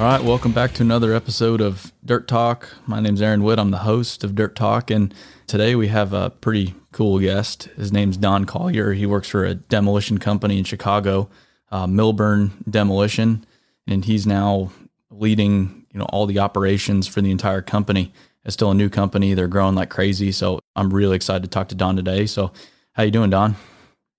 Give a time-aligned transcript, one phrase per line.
[0.00, 2.70] All right, welcome back to another episode of Dirt Talk.
[2.86, 3.58] My name's Aaron Witt.
[3.58, 5.14] I'm the host of Dirt Talk, and
[5.46, 7.64] today we have a pretty cool guest.
[7.76, 8.94] His name's Don Collier.
[8.94, 11.28] He works for a demolition company in Chicago,
[11.70, 13.44] uh, Milburn Demolition,
[13.86, 14.72] and he's now
[15.10, 18.10] leading you know all the operations for the entire company.
[18.46, 20.32] It's still a new company; they're growing like crazy.
[20.32, 22.24] So I'm really excited to talk to Don today.
[22.24, 22.52] So,
[22.94, 23.54] how you doing, Don?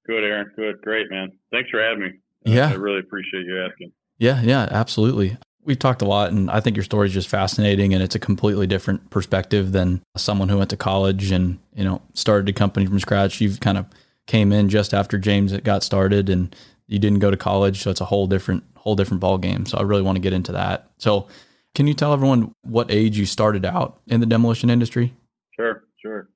[0.05, 0.51] Good, Aaron.
[0.55, 1.31] Good, great, man.
[1.51, 2.11] Thanks for having me.
[2.45, 3.93] Yeah, I really appreciate you asking.
[4.19, 7.93] Yeah, yeah, absolutely we talked a lot and I think your story is just fascinating
[7.93, 12.01] and it's a completely different perspective than someone who went to college and, you know,
[12.13, 13.41] started a company from scratch.
[13.41, 13.85] You've kind of
[14.27, 16.55] came in just after James got started and
[16.87, 19.65] you didn't go to college, so it's a whole different whole different ball game.
[19.65, 20.89] So I really want to get into that.
[20.97, 21.27] So
[21.75, 25.13] can you tell everyone what age you started out in the demolition industry?
[25.55, 26.27] Sure, sure.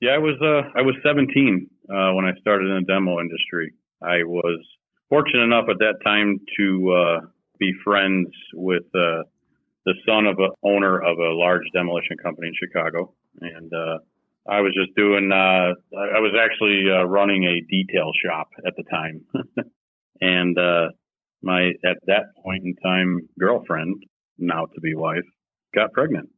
[0.00, 3.72] Yeah, I was uh, I was 17 uh, when I started in the demo industry.
[4.02, 4.60] I was
[5.08, 7.20] fortunate enough at that time to uh,
[7.58, 9.22] be friends with uh,
[9.86, 13.98] the son of a owner of a large demolition company in Chicago, and uh,
[14.48, 15.30] I was just doing.
[15.30, 19.24] Uh, I was actually uh, running a detail shop at the time,
[20.20, 20.88] and uh,
[21.42, 24.02] my at that point in time girlfriend,
[24.38, 25.24] now to be wife,
[25.74, 26.30] got pregnant,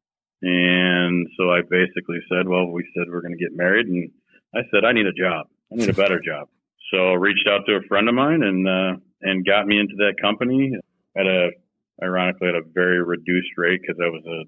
[0.43, 4.11] and so I basically said, "Well, we said we're going to get married," and
[4.55, 5.47] I said, "I need a job.
[5.73, 6.49] I need a better job."
[6.93, 9.95] So I reached out to a friend of mine and uh, and got me into
[9.99, 10.73] that company
[11.19, 11.51] at a
[12.03, 14.45] ironically at a very reduced rate because I was a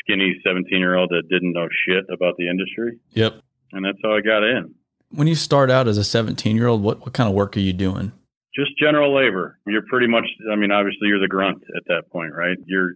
[0.00, 2.98] skinny 17 year old that didn't know shit about the industry.
[3.10, 3.40] Yep.
[3.72, 4.74] And that's how I got in.
[5.10, 7.60] When you start out as a 17 year old, what, what kind of work are
[7.60, 8.12] you doing?
[8.54, 9.58] Just general labor.
[9.66, 12.56] You're pretty much, I mean, obviously you're the grunt at that point, right?
[12.66, 12.94] You're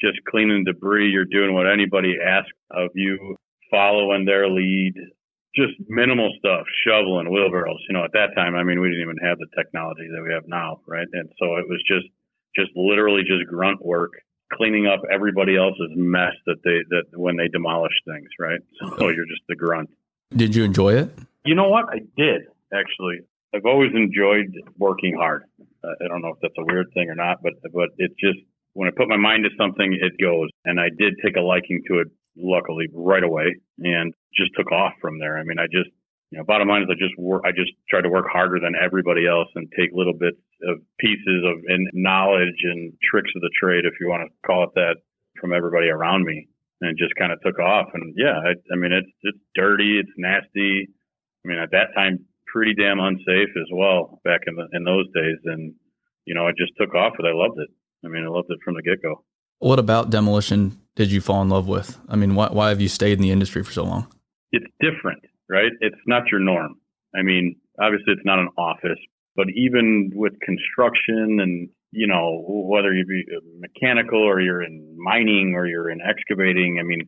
[0.00, 1.10] just cleaning debris.
[1.10, 3.36] You're doing what anybody asks of you,
[3.70, 4.94] following their lead,
[5.54, 7.84] just minimal stuff, shoveling, wheelbarrows.
[7.88, 10.32] You know, at that time, I mean, we didn't even have the technology that we
[10.32, 11.06] have now, right?
[11.12, 12.06] And so it was just
[12.56, 14.12] just literally just grunt work
[14.52, 18.60] cleaning up everybody else's mess that they that when they demolish things right?
[18.98, 19.90] So you're just the grunt.
[20.34, 21.10] Did you enjoy it?
[21.44, 21.86] You know what?
[21.88, 22.42] I did
[22.72, 23.20] actually.
[23.54, 25.44] I've always enjoyed working hard.
[25.82, 28.38] Uh, i don't know if that's a weird thing or not but but it's just
[28.72, 30.48] when i put my mind to something it goes.
[30.64, 34.92] And i did take a liking to it luckily right away and just took off
[35.00, 35.38] from there.
[35.38, 35.90] I mean i just
[36.34, 38.74] you know, bottom line is I just work, I just try to work harder than
[38.74, 43.54] everybody else and take little bits of pieces of and knowledge and tricks of the
[43.54, 44.96] trade, if you want to call it that,
[45.40, 46.48] from everybody around me,
[46.80, 47.86] and just kind of took off.
[47.94, 50.88] And yeah, I, I mean, it's it's dirty, it's nasty.
[51.44, 55.06] I mean, at that time, pretty damn unsafe as well back in the in those
[55.14, 55.38] days.
[55.44, 55.72] And
[56.24, 57.70] you know, I just took off, but I loved it.
[58.04, 59.22] I mean, I loved it from the get go.
[59.60, 61.96] What about demolition did you fall in love with?
[62.08, 64.12] I mean, why why have you stayed in the industry for so long?
[64.50, 65.72] It's different right?
[65.80, 66.76] It's not your norm.
[67.14, 68.98] I mean, obviously it's not an office,
[69.36, 73.24] but even with construction and, you know, whether you be
[73.58, 77.02] mechanical or you're in mining or you're in excavating, I mean,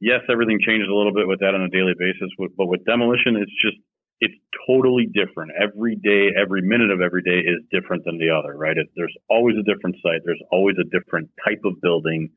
[0.00, 3.36] yes, everything changes a little bit with that on a daily basis, but with demolition,
[3.36, 3.76] it's just,
[4.20, 4.34] it's
[4.66, 5.52] totally different.
[5.60, 8.76] Every day, every minute of every day is different than the other, right?
[8.76, 10.22] It, there's always a different site.
[10.24, 12.30] There's always a different type of building.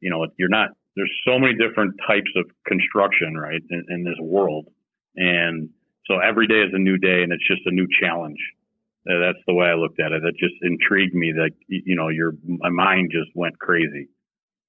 [0.00, 4.20] You know, you're not, there's so many different types of construction, right, in, in this
[4.20, 4.68] world
[5.16, 5.70] and
[6.06, 8.38] so every day is a new day and it's just a new challenge.
[9.08, 10.22] Uh, that's the way I looked at it.
[10.24, 14.08] It just intrigued me that, you know, your, my mind just went crazy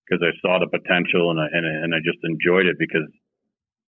[0.06, 3.08] because I saw the potential and I, and, and I just enjoyed it because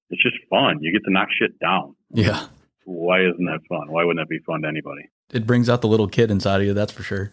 [0.10, 0.80] it's just fun.
[0.82, 1.96] You get to knock shit down.
[2.12, 2.48] Yeah.
[2.86, 3.92] Why isn't that fun?
[3.92, 5.10] Why wouldn't that be fun to anybody?
[5.34, 6.74] It brings out the little kid inside of you.
[6.74, 7.32] That's for sure.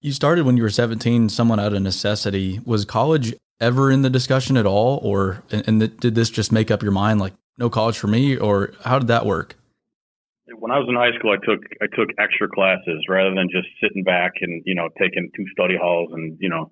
[0.00, 2.60] You started when you were 17, someone out of necessity.
[2.64, 5.00] Was college ever in the discussion at all?
[5.02, 8.36] Or, and, and did this just make up your mind like, no college for me,
[8.36, 9.56] or how did that work?
[10.58, 13.68] When I was in high school, I took I took extra classes rather than just
[13.82, 16.70] sitting back and you know taking two study halls and you know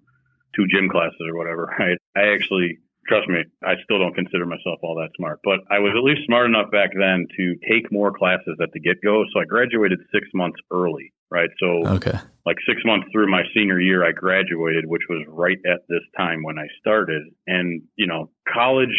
[0.54, 1.74] two gym classes or whatever.
[1.78, 1.98] Right?
[2.16, 5.92] I actually trust me, I still don't consider myself all that smart, but I was
[5.96, 9.24] at least smart enough back then to take more classes at the get go.
[9.32, 11.50] So I graduated six months early, right?
[11.60, 12.18] So, okay.
[12.46, 16.42] like six months through my senior year, I graduated, which was right at this time
[16.42, 17.22] when I started.
[17.46, 18.96] And, you know, college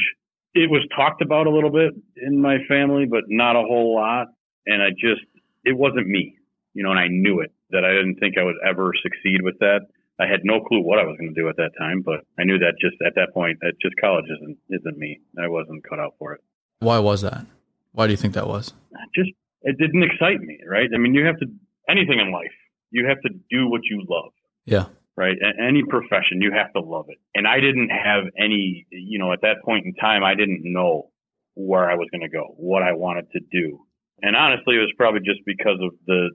[0.55, 4.27] it was talked about a little bit in my family, but not a whole lot.
[4.65, 5.21] And I just,
[5.65, 6.37] it wasn't me,
[6.73, 9.59] you know, and I knew it that I didn't think I would ever succeed with
[9.59, 9.81] that.
[10.17, 12.45] I had no clue what I was going to do at that time, but I
[12.45, 15.19] knew that just at that point, that just college isn't isn't me.
[15.37, 16.41] I wasn't cut out for it.
[16.79, 17.45] Why was that?
[17.91, 18.73] Why do you think that was?
[19.13, 19.31] Just
[19.63, 20.87] it didn't excite me, right?
[20.95, 21.47] I mean, you have to
[21.89, 22.55] anything in life,
[22.91, 24.31] you have to do what you love.
[24.63, 24.85] Yeah
[25.17, 25.35] right?
[25.59, 27.17] Any profession, you have to love it.
[27.33, 31.09] And I didn't have any, you know, at that point in time, I didn't know
[31.53, 33.79] where I was going to go, what I wanted to do.
[34.21, 36.31] And honestly, it was probably just because of the,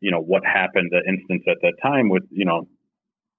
[0.00, 2.68] you know, what happened, the instance at that time with, you know,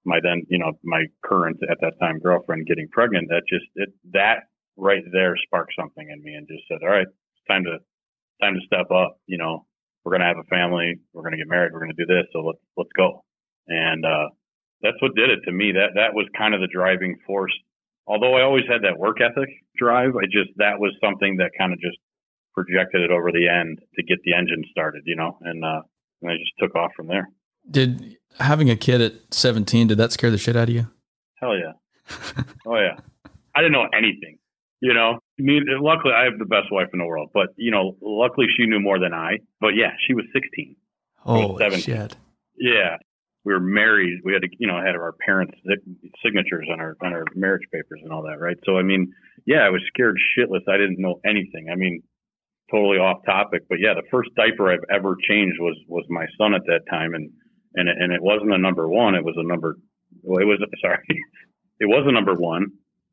[0.04, 3.90] my then, you know, my current at that time girlfriend getting pregnant, that just, it,
[4.12, 7.78] that right there sparked something in me and just said, all right, it's time to,
[8.40, 9.18] time to step up.
[9.26, 9.64] You know,
[10.04, 10.98] we're going to have a family.
[11.12, 11.72] We're going to get married.
[11.72, 12.26] We're going to do this.
[12.32, 13.24] So let's, let's go.
[13.68, 14.28] And, uh,
[14.82, 15.72] that's what did it to me.
[15.72, 17.52] That, that was kind of the driving force.
[18.06, 21.72] Although I always had that work ethic drive, I just, that was something that kind
[21.72, 21.98] of just
[22.52, 25.82] projected it over the end to get the engine started, you know, and, uh,
[26.20, 27.28] and I just took off from there.
[27.70, 30.88] Did having a kid at 17, did that scare the shit out of you?
[31.36, 31.72] Hell yeah.
[32.66, 32.96] oh yeah.
[33.54, 34.38] I didn't know anything,
[34.80, 37.70] you know, I mean, luckily I have the best wife in the world, but you
[37.70, 40.76] know, luckily she knew more than I, but yeah, she was 16.
[41.24, 42.16] Oh, shit.
[42.58, 42.96] Yeah.
[43.44, 44.20] We were married.
[44.24, 45.54] We had to, you know, had our parents'
[46.24, 48.56] signatures on our on our marriage papers and all that, right?
[48.64, 49.12] So, I mean,
[49.46, 50.68] yeah, I was scared shitless.
[50.68, 51.68] I didn't know anything.
[51.72, 52.02] I mean,
[52.70, 56.54] totally off topic, but yeah, the first diaper I've ever changed was was my son
[56.54, 57.30] at that time, and
[57.74, 59.14] and it, and it wasn't a number one.
[59.14, 59.76] It was a number.
[60.22, 61.04] Well, it was sorry,
[61.78, 62.66] it was a number one.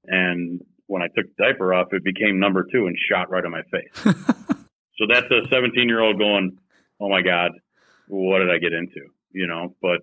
[0.05, 3.51] And when I took the diaper off, it became number two and shot right in
[3.51, 3.91] my face.
[4.97, 6.57] so that's a 17 year old going,
[6.99, 7.51] "Oh my god,
[8.07, 9.75] what did I get into?" You know.
[9.81, 10.01] But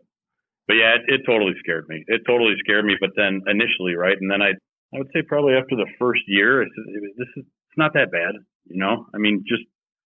[0.67, 2.05] but yeah, it, it totally scared me.
[2.07, 2.95] It totally scared me.
[3.01, 4.51] But then initially, right, and then I
[4.95, 8.11] I would say probably after the first year, it, it, this is it's not that
[8.11, 8.35] bad.
[8.67, 9.63] You know, I mean, just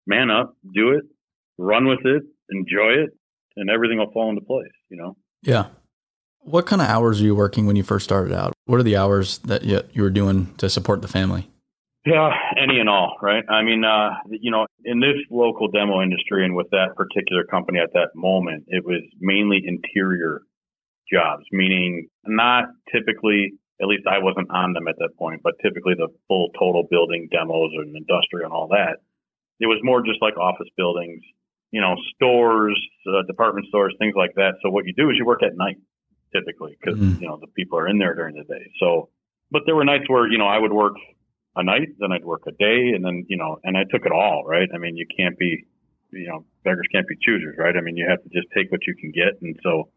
[0.06, 1.04] man up, do it,
[1.58, 3.10] run with it, enjoy it,
[3.56, 5.16] and everything will fall into place, you know?
[5.42, 5.66] Yeah.
[6.40, 8.54] What kind of hours are you working when you first started out?
[8.64, 11.50] What are the hours that you, you were doing to support the family?
[12.06, 13.44] Yeah, any and all, right?
[13.50, 17.80] I mean, uh, you know, in this local demo industry and with that particular company
[17.80, 20.42] at that moment, it was mainly interior
[21.12, 25.94] jobs, meaning not typically, at least I wasn't on them at that point, but typically
[25.94, 28.98] the full total building demos and industrial and all that.
[29.60, 31.22] It was more just like office buildings,
[31.70, 34.54] you know, stores, uh, department stores, things like that.
[34.62, 35.78] So what you do is you work at night
[36.32, 37.22] typically because, mm-hmm.
[37.22, 38.70] you know, the people are in there during the day.
[38.80, 39.10] So,
[39.50, 40.94] but there were nights where, you know, I would work
[41.56, 44.12] a night, then I'd work a day and then, you know, and I took it
[44.12, 44.68] all, right?
[44.72, 45.66] I mean, you can't be,
[46.12, 47.76] you know, beggars can't be choosers, right?
[47.76, 49.40] I mean, you have to just take what you can get.
[49.42, 49.90] And so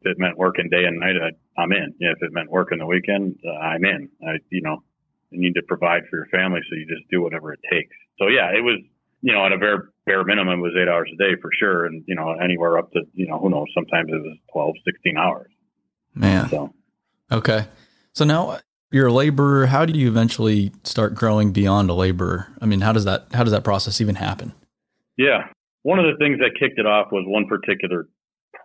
[0.00, 1.94] if it meant working day and night, I, I'm in.
[2.00, 2.12] Yeah.
[2.12, 4.08] If it meant working the weekend, uh, I'm in.
[4.22, 4.82] I, you know,
[5.30, 6.60] you need to provide for your family.
[6.68, 7.94] So you just do whatever it takes.
[8.18, 8.80] So yeah, it was,
[9.22, 11.86] you know, at a bare bare minimum it was eight hours a day for sure,
[11.86, 15.16] and you know, anywhere up to you know, who knows, sometimes it was 12, 16
[15.18, 15.50] hours.
[16.14, 16.48] Man.
[16.48, 16.72] So.
[17.30, 17.66] Okay.
[18.14, 18.58] So now
[18.90, 19.66] you're a laborer.
[19.66, 22.48] How do you eventually start growing beyond a laborer?
[22.60, 24.52] I mean, how does that how does that process even happen?
[25.16, 25.48] Yeah.
[25.82, 28.08] One of the things that kicked it off was one particular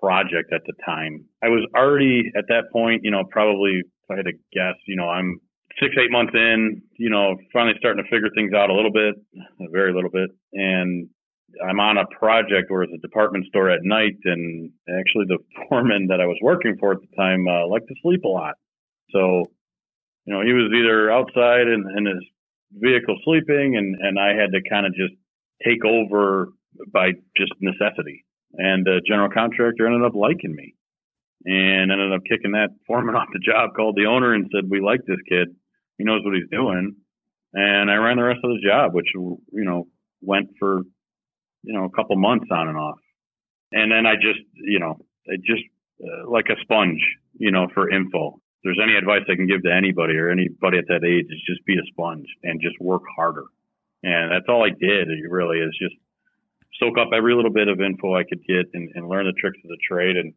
[0.04, 1.24] project at the time.
[1.42, 4.98] I was already at that point, you know, probably if I had to guess, you
[4.98, 5.40] know, I'm
[5.80, 9.16] six, eight months in, you know, finally starting to figure things out a little bit,
[9.62, 10.30] a very little bit.
[10.52, 11.08] And
[11.66, 14.20] I'm on a project where it's a department store at night.
[14.26, 15.40] And actually, the
[15.70, 18.56] foreman that I was working for at the time uh, liked to sleep a lot.
[19.12, 19.46] So,
[20.26, 22.24] you know, he was either outside in, in his
[22.74, 25.14] vehicle sleeping, and, and I had to kind of just
[25.64, 26.50] take over
[26.92, 28.26] by just necessity.
[28.56, 30.76] And the general contractor ended up liking me
[31.46, 34.82] and ended up kicking that foreman off the job, called the owner and said, We
[34.82, 35.56] like this kid
[35.98, 36.96] he knows what he's doing.
[37.54, 39.88] And I ran the rest of the job, which, you know,
[40.22, 40.82] went for,
[41.64, 42.98] you know, a couple months on and off.
[43.72, 45.64] And then I just, you know, it just
[46.04, 47.02] uh, like a sponge,
[47.38, 48.40] you know, for info.
[48.58, 51.42] If there's any advice I can give to anybody or anybody at that age is
[51.48, 53.46] just be a sponge and just work harder.
[54.02, 55.08] And that's all I did.
[55.30, 55.96] Really is just
[56.80, 59.60] soak up every little bit of info I could get and, and learn the tricks
[59.64, 60.34] of the trade and,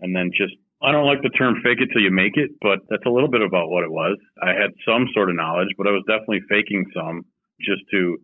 [0.00, 2.80] and then just I don't like the term fake it till you make it, but
[2.88, 4.16] that's a little bit about what it was.
[4.42, 7.26] I had some sort of knowledge, but I was definitely faking some
[7.60, 8.16] just to,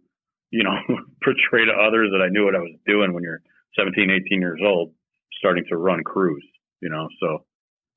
[0.51, 0.77] you know,
[1.23, 3.43] portray to others that I knew what I was doing when you're
[3.79, 4.93] 17, 18 years old,
[5.39, 6.45] starting to run crews,
[6.81, 7.45] you know, so.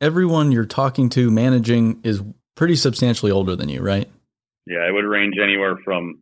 [0.01, 2.21] Everyone you're talking to, managing is
[2.55, 4.09] pretty substantially older than you, right?
[4.65, 6.21] Yeah, it would range anywhere from,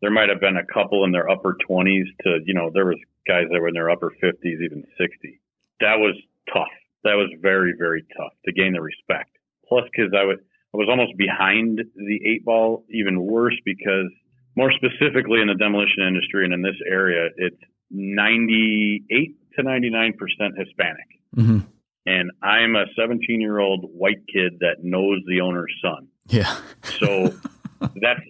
[0.00, 2.98] there might have been a couple in their upper 20s to, you know, there was
[3.26, 5.40] guys that were in their upper 50s, even 60.
[5.80, 6.14] That was
[6.52, 6.68] tough
[7.04, 9.30] that was very, very tough to gain the respect.
[9.68, 10.38] Plus, because I would,
[10.74, 14.10] I was almost behind the eight ball, even worse because
[14.56, 20.12] more specifically in the demolition industry and in this area, it's 98 to 99%
[20.56, 21.08] Hispanic.
[21.36, 21.58] Mm-hmm.
[22.06, 26.08] And I'm a 17 year old white kid that knows the owner's son.
[26.26, 26.56] Yeah.
[26.82, 27.34] so
[27.80, 28.20] that's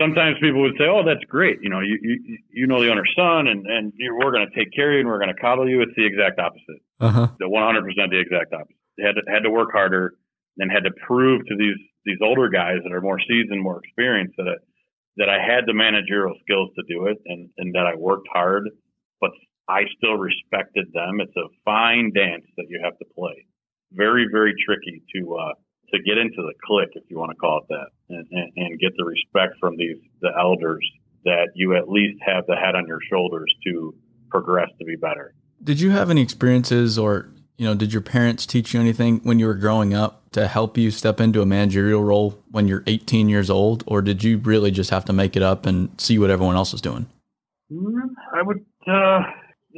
[0.00, 1.58] sometimes people would say, "Oh, that's great.
[1.62, 4.72] You know, you you, you know the owner's son, and and we're going to take
[4.74, 6.82] care of you, and we're going to coddle you." It's the exact opposite.
[7.00, 7.28] Uh-huh.
[7.38, 8.76] The 100 percent the exact opposite.
[8.96, 10.14] They had to, had to work harder
[10.58, 14.34] and had to prove to these these older guys that are more seasoned, more experienced
[14.36, 14.56] that I,
[15.16, 18.68] that I had the managerial skills to do it, and and that I worked hard,
[19.20, 19.30] but
[19.68, 21.20] I still respected them.
[21.20, 23.46] It's a fine dance that you have to play.
[23.92, 25.54] very, very tricky to, uh,
[25.94, 28.80] to get into the clique, if you want to call it that, and, and, and
[28.80, 30.84] get the respect from these, the elders
[31.24, 33.94] that you at least have the head on your shoulders to
[34.30, 35.34] progress to be better.
[35.62, 39.38] Did you have any experiences or, you know, did your parents teach you anything when
[39.38, 43.28] you were growing up to help you step into a managerial role when you're 18
[43.28, 43.84] years old?
[43.86, 46.74] Or did you really just have to make it up and see what everyone else
[46.74, 47.06] is doing?
[47.72, 49.22] Mm, I would, uh,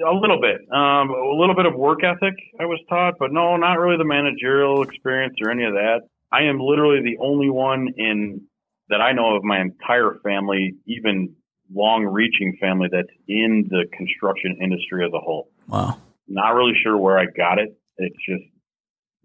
[0.05, 3.57] a little bit, um, a little bit of work ethic I was taught, but no,
[3.57, 6.01] not really the managerial experience or any of that.
[6.33, 8.43] I am literally the only one in
[8.89, 11.35] that I know of my entire family, even
[11.73, 15.51] long reaching family that's in the construction industry as a whole.
[15.67, 15.99] Wow.
[16.29, 17.77] Not really sure where I got it.
[17.99, 18.45] It's just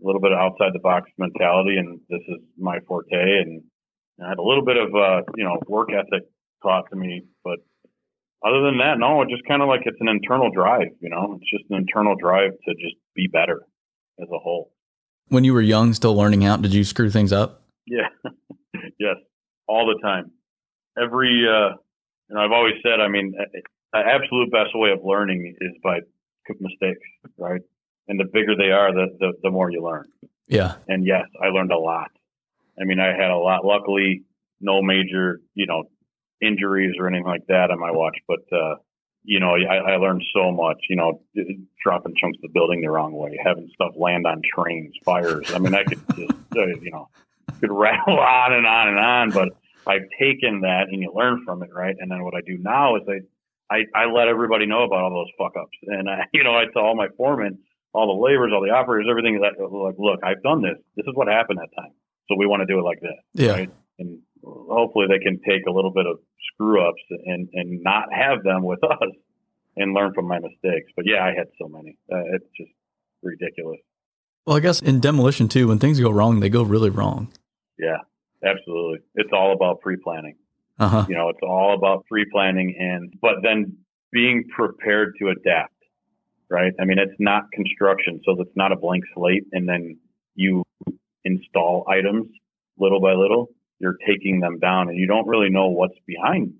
[0.02, 3.62] a little bit of outside the box mentality and this is my forte and
[4.24, 6.28] I had a little bit of uh, you know, work ethic
[6.62, 7.60] taught to me, but
[8.44, 11.38] other than that, no, it's just kind of like it's an internal drive, you know,
[11.40, 13.62] it's just an internal drive to just be better
[14.20, 14.72] as a whole.
[15.28, 17.62] When you were young, still learning out, did you screw things up?
[17.86, 18.10] Yeah.
[19.00, 19.16] yes.
[19.68, 20.32] All the time.
[21.02, 21.76] Every, uh,
[22.30, 23.34] you know, I've always said, I mean,
[23.94, 26.00] the absolute best way of learning is by
[26.60, 27.08] mistakes,
[27.38, 27.62] right?
[28.08, 30.08] And the bigger they are, the, the, the more you learn.
[30.48, 30.76] Yeah.
[30.88, 32.12] And yes, I learned a lot.
[32.80, 34.24] I mean, I had a lot, luckily,
[34.60, 35.84] no major, you know,
[36.42, 38.76] injuries or anything like that on my watch, but, uh,
[39.24, 41.22] you know, I, I learned so much, you know,
[41.84, 45.54] dropping chunks of the building the wrong way, having stuff land on trains, fires.
[45.54, 47.10] I mean, I could just, uh, you know,
[47.60, 49.50] could rattle on and on and on, but
[49.88, 51.96] I've taken that and you learn from it, right?
[51.98, 55.10] And then what I do now is I, I, I let everybody know about all
[55.12, 55.78] those fuck ups.
[55.88, 57.60] And I, you know, I tell all my foremen,
[57.94, 60.78] all the laborers, all the operators, everything that like, look, I've done this.
[60.96, 61.92] This is what happened that time.
[62.30, 63.18] So we want to do it like this.
[63.34, 63.52] Yeah.
[63.52, 63.72] Right?
[64.00, 66.18] And hopefully they can take a little bit of
[66.54, 69.10] screw ups and, and not have them with us
[69.78, 70.92] and learn from my mistakes.
[70.96, 71.98] But yeah, I had so many.
[72.12, 72.72] Uh, it's just
[73.22, 73.80] ridiculous.
[74.46, 77.32] Well, I guess in demolition too, when things go wrong, they go really wrong.
[77.78, 77.98] Yeah,
[78.44, 79.00] absolutely.
[79.16, 80.36] It's all about pre planning.
[80.80, 81.06] Uh-huh.
[81.08, 83.78] You know, it's all about pre planning and, but then
[84.12, 85.76] being prepared to adapt,
[86.50, 86.74] right?
[86.80, 89.98] I mean, it's not construction, so it's not a blank slate and then
[90.36, 90.64] you
[91.24, 92.28] install items
[92.80, 93.50] little by little.
[93.82, 96.54] You're taking them down and you don't really know what's behind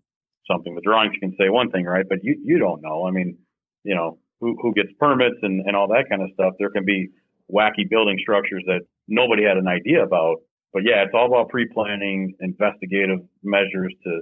[0.50, 0.76] something.
[0.76, 2.06] The drawings can say one thing, right?
[2.08, 3.08] But you, you don't know.
[3.08, 3.38] I mean,
[3.84, 6.54] you know, who, who gets permits and, and all that kind of stuff.
[6.58, 7.10] There can be
[7.52, 10.38] wacky building structures that nobody had an idea about
[10.74, 14.22] but yeah, it's all about pre-planning, investigative measures to,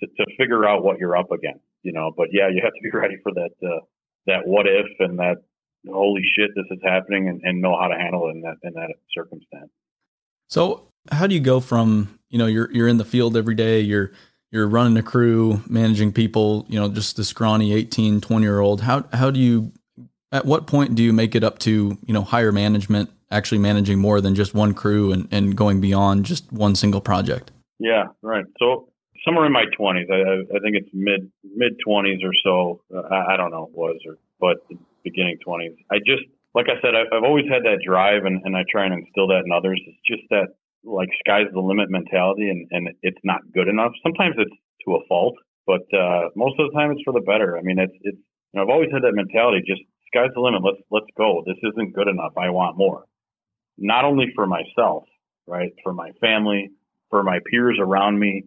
[0.00, 2.12] to, to figure out what you're up against, you know.
[2.14, 3.80] But yeah, you have to be ready for that uh,
[4.26, 5.36] that what if and that
[5.88, 8.74] holy shit, this is happening, and, and know how to handle it in that in
[8.74, 9.70] that circumstance.
[10.48, 13.80] So, how do you go from you know you're you're in the field every day,
[13.80, 14.12] you're
[14.52, 18.80] you're running a crew, managing people, you know, just the scrawny 18, 20 year old.
[18.80, 19.72] How how do you
[20.32, 23.98] at what point do you make it up to you know higher management actually managing
[23.98, 27.50] more than just one crew and, and going beyond just one single project?
[27.78, 28.44] Yeah, right.
[28.58, 28.88] So
[29.24, 32.80] somewhere in my 20s, I, I think it's mid mid 20s or so.
[32.94, 34.58] Uh, I, I don't know it was, or but
[35.02, 35.76] beginning 20s.
[35.90, 36.24] I just
[36.56, 39.44] like I said, I've always had that drive, and, and I try and instill that
[39.44, 39.80] in others.
[39.86, 43.92] It's just that like sky's the limit mentality, and and it's not good enough.
[44.02, 45.36] Sometimes it's to a fault,
[45.66, 47.56] but uh, most of the time it's for the better.
[47.56, 48.18] I mean, it's it's.
[48.54, 49.60] You know, I've always had that mentality.
[49.66, 50.62] Just sky's the limit.
[50.64, 51.44] Let's let's go.
[51.44, 52.32] This isn't good enough.
[52.38, 53.04] I want more
[53.78, 55.04] not only for myself,
[55.46, 56.70] right, for my family,
[57.10, 58.44] for my peers around me.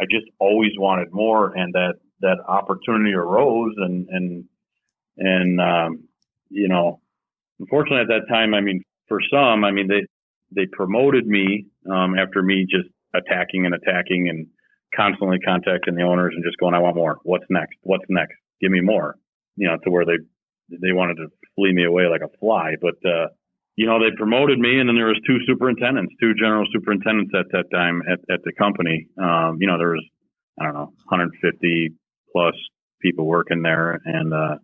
[0.00, 4.44] I just always wanted more, and that that opportunity arose, and and
[5.18, 6.04] and um,
[6.50, 7.00] you know,
[7.60, 10.06] unfortunately at that time, I mean, for some, I mean they
[10.54, 14.46] they promoted me um, after me just attacking and attacking and
[14.94, 17.18] constantly contacting the owners and just going, I want more.
[17.24, 17.76] What's next?
[17.82, 18.34] What's next?
[18.60, 19.16] Give me more.
[19.56, 20.18] You know, to where they
[20.70, 23.28] they wanted to flee me away like a fly, but uh,
[23.76, 27.46] you know, they promoted me, and then there was two superintendents, two general superintendents at
[27.50, 29.08] that time at, at the company.
[29.20, 30.04] Um, you know, there was
[30.60, 31.92] I don't know, 150
[32.32, 32.54] plus
[33.00, 34.56] people working there, and uh,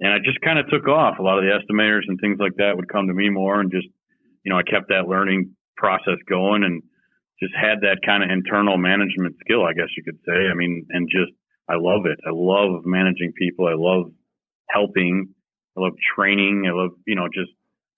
[0.00, 1.18] and I just kind of took off.
[1.18, 3.70] A lot of the estimators and things like that would come to me more, and
[3.70, 3.88] just
[4.44, 6.82] you know, I kept that learning process going, and
[7.40, 10.48] just had that kind of internal management skill, I guess you could say.
[10.50, 11.32] I mean, and just
[11.68, 12.18] I love it.
[12.26, 13.66] I love managing people.
[13.66, 14.12] I love
[14.70, 15.34] helping.
[15.76, 16.64] I love training.
[16.68, 17.50] I love you know just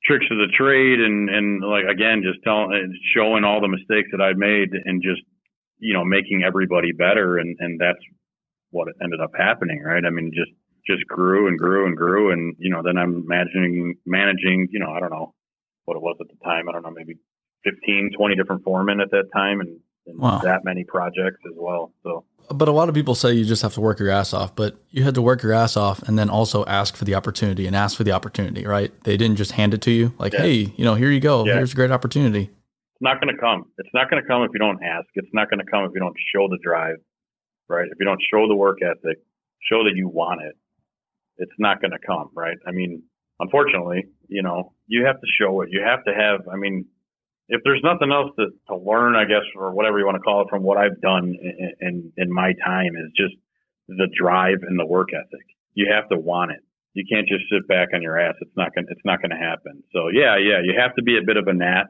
[0.04, 4.08] tricks of the trade and and like again just telling uh, showing all the mistakes
[4.12, 5.22] that I'd made and just
[5.78, 7.98] you know making everybody better and and that's
[8.70, 10.52] what ended up happening right I mean just
[10.88, 14.90] just grew and grew and grew and you know then I'm managing managing you know
[14.90, 15.34] I don't know
[15.84, 17.18] what it was at the time I don't know maybe
[17.64, 20.38] 15 20 different foremen at that time and, and wow.
[20.38, 23.74] that many projects as well so but a lot of people say you just have
[23.74, 26.30] to work your ass off, but you had to work your ass off and then
[26.30, 28.92] also ask for the opportunity and ask for the opportunity, right?
[29.04, 30.42] They didn't just hand it to you like, Yeah.
[30.42, 31.44] hey, you know, here you go.
[31.44, 31.54] Yeah.
[31.54, 32.44] Here's a great opportunity.
[32.44, 33.66] It's not going to come.
[33.78, 35.06] It's not going to come if you don't ask.
[35.14, 36.96] It's not going to come if you don't show the drive,
[37.68, 37.86] right?
[37.86, 39.18] If you don't show the work ethic,
[39.70, 40.56] show that you want it,
[41.38, 42.56] it's not going to come, right?
[42.66, 43.02] I mean,
[43.40, 45.68] unfortunately, you know, you have to show it.
[45.70, 46.86] You have to have, I mean,
[47.48, 50.42] if there's nothing else to, to learn, I guess, or whatever you want to call
[50.42, 53.34] it from what I've done in, in, in my time is just
[53.88, 55.46] the drive and the work ethic.
[55.74, 56.60] You have to want it.
[56.92, 58.34] You can't just sit back on your ass.
[58.40, 59.82] It's not going it's not going to happen.
[59.92, 61.86] So yeah, yeah, you have to be a bit of a gnat,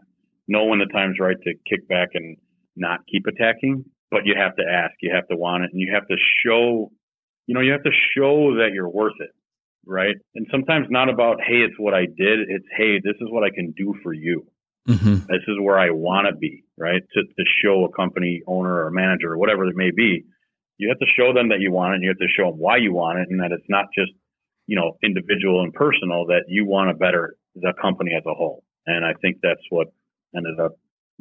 [0.47, 2.37] know when the time's right to kick back and
[2.76, 5.93] not keep attacking, but you have to ask, you have to want it and you
[5.93, 6.93] have to show,
[7.47, 9.31] you know, you have to show that you're worth it.
[9.88, 10.16] Right.
[10.35, 12.40] And sometimes not about, Hey, it's what I did.
[12.49, 14.47] It's, Hey, this is what I can do for you
[14.88, 17.02] hmm this is where I want to be, right?
[17.12, 20.25] To, to show a company owner or manager or whatever it may be,
[20.78, 22.02] you have to show them that you want it.
[22.02, 24.12] You have to show them why you want it, and that it's not just
[24.66, 26.26] you know individual and personal.
[26.26, 28.64] That you want to better the company as a whole.
[28.87, 29.88] And I think that's what
[30.35, 30.73] ended up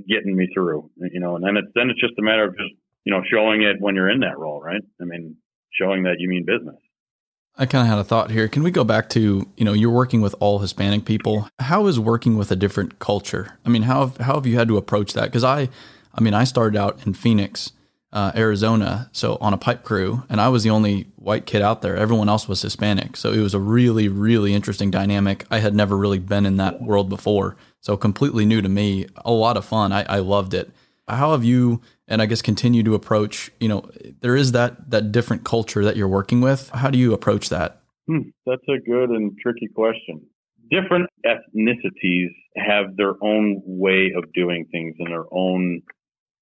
[0.08, 1.36] getting me through, you know.
[1.36, 2.72] And then it's then it's just a matter of just
[3.04, 4.82] you know showing it when you're in that role, right?
[5.02, 5.36] I mean,
[5.74, 6.80] showing that you mean business.
[7.60, 8.48] I kind of had a thought here.
[8.48, 11.50] Can we go back to, you know, you're working with all Hispanic people.
[11.58, 13.58] How is working with a different culture?
[13.66, 15.26] I mean, how have, how have you had to approach that?
[15.26, 15.70] Because I,
[16.14, 17.72] I mean, I started out in Phoenix,
[18.14, 21.82] uh, Arizona, so on a pipe crew, and I was the only white kid out
[21.82, 21.98] there.
[21.98, 23.18] Everyone else was Hispanic.
[23.18, 25.46] So it was a really, really interesting dynamic.
[25.50, 27.58] I had never really been in that world before.
[27.82, 29.08] So completely new to me.
[29.26, 29.92] A lot of fun.
[29.92, 30.72] I, I loved it.
[31.08, 33.90] How have you and I guess continue to approach, you know,
[34.22, 36.70] there is that that different culture that you're working with.
[36.70, 37.82] How do you approach that?
[38.08, 40.26] Hmm, that's a good and tricky question.
[40.70, 45.82] Different ethnicities have their own way of doing things and their own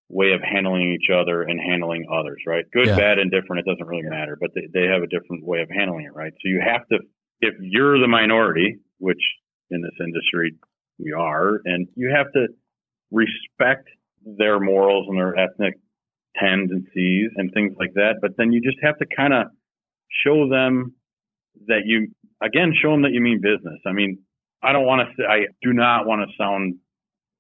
[0.10, 2.66] way of handling each other and handling others, right?
[2.72, 2.96] Good, Yeah.
[2.98, 5.70] bad, and different, it doesn't really matter, but they, they have a different way of
[5.70, 6.32] handling it, right?
[6.34, 7.00] So you have to,
[7.42, 9.22] if you're the minority, which
[9.72, 10.54] in this industry
[11.00, 12.48] we are, and you have to
[13.12, 13.88] respect
[14.26, 15.76] their morals and their ethnic
[16.38, 19.48] tendencies and things like that, but then you just have to kind of
[20.26, 20.94] show them
[21.68, 22.08] that you
[22.44, 23.80] again show them that you mean business.
[23.86, 24.20] I mean,
[24.62, 26.76] I don't want to say I do not want to sound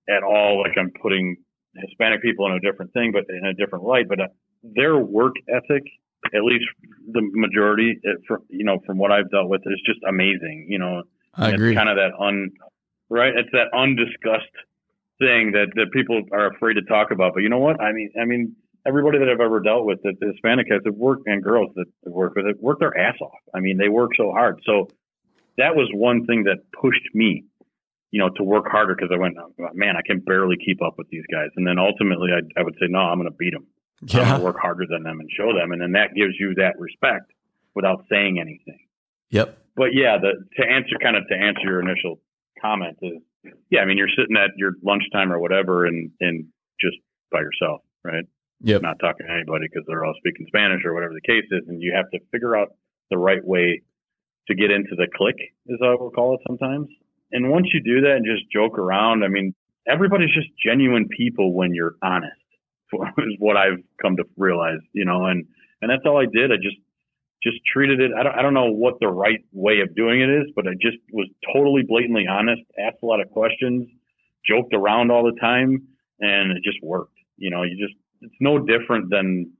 [0.07, 1.37] at all like I'm putting
[1.75, 4.07] Hispanic people in a different thing, but in a different light.
[4.07, 4.27] But uh,
[4.63, 5.83] their work ethic,
[6.33, 6.65] at least
[7.11, 10.67] the majority, it, from you know, from what I've dealt with, is just amazing.
[10.69, 11.71] You know, I agree.
[11.71, 12.51] It's kind of that un,
[13.09, 13.33] right?
[13.35, 14.55] It's that undiscussed
[15.19, 17.33] thing that, that people are afraid to talk about.
[17.33, 17.81] But you know what?
[17.81, 20.95] I mean, I mean, everybody that I've ever dealt with, that the Hispanic has have
[20.95, 23.39] worked and girls that have worked with, have worked their ass off.
[23.53, 24.61] I mean, they work so hard.
[24.65, 24.89] So
[25.57, 27.45] that was one thing that pushed me,
[28.11, 30.95] you know, to work harder because I went, "Oh, man, I can barely keep up
[30.97, 31.49] with these guys.
[31.55, 33.67] And then ultimately, I, I would say, no, I'm going to beat them.
[34.01, 34.37] I'm going yeah.
[34.37, 35.71] to work harder than them and show them.
[35.71, 37.31] And then that gives you that respect
[37.73, 38.79] without saying anything
[39.29, 39.57] Yep.
[39.75, 42.19] but yeah, the to answer kind of to answer your initial
[42.61, 43.21] comment is
[43.69, 46.45] yeah, I mean you're sitting at your lunchtime or whatever and and
[46.79, 46.97] just
[47.31, 48.25] by yourself, right?
[48.61, 48.81] Yep.
[48.81, 51.81] Not talking to anybody because they're all speaking Spanish or whatever the case is, and
[51.81, 52.69] you have to figure out
[53.11, 53.81] the right way
[54.47, 56.87] to get into the clique, is I will call it sometimes.
[57.31, 59.53] And once you do that and just joke around, I mean,
[59.87, 62.33] everybody's just genuine people when you're honest.
[62.93, 65.45] Is what I've come to realize, you know, and
[65.81, 66.51] and that's all I did.
[66.51, 66.77] I just
[67.45, 68.11] just treated it.
[68.17, 70.71] I don't, I don't know what the right way of doing it is, but I
[70.81, 73.87] just was totally blatantly honest, asked a lot of questions,
[74.47, 75.87] joked around all the time,
[76.19, 77.13] and it just worked.
[77.37, 79.51] You know, you just, it's no different than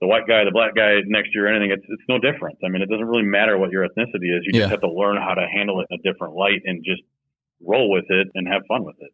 [0.00, 1.70] the white guy, the black guy next to you or anything.
[1.70, 2.58] It's, it's no different.
[2.64, 4.42] I mean, it doesn't really matter what your ethnicity is.
[4.44, 4.60] You Yeah.
[4.60, 7.02] just have to learn how to handle it in a different light and just
[7.60, 9.10] roll with it and have fun with it.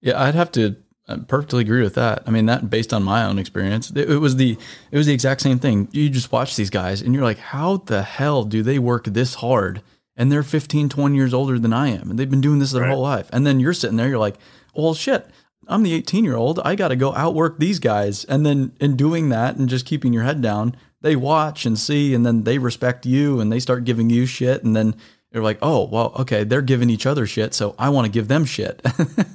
[0.00, 0.76] Yeah, I'd have to
[1.08, 2.22] uh, perfectly agree with that.
[2.26, 4.56] I mean, that based on my own experience, it, it was the
[4.90, 5.88] it was the exact same thing.
[5.92, 9.34] You just watch these guys and you're like, how the hell do they work this
[9.36, 9.82] hard?
[10.16, 12.82] And they're 15, 20 years older than I am, and they've been doing this their
[12.82, 12.90] Right.
[12.92, 13.28] whole life.
[13.32, 14.36] And then you're sitting there, you're like,
[14.74, 15.26] well, shit.
[15.68, 16.58] I'm the 18 year old.
[16.64, 18.24] I got to go outwork these guys.
[18.24, 22.14] And then in doing that and just keeping your head down, they watch and see,
[22.14, 24.64] and then they respect you and they start giving you shit.
[24.64, 24.96] And then
[25.32, 27.54] they're like, oh, well, okay, they're giving each other shit.
[27.54, 28.82] So I want to give them shit.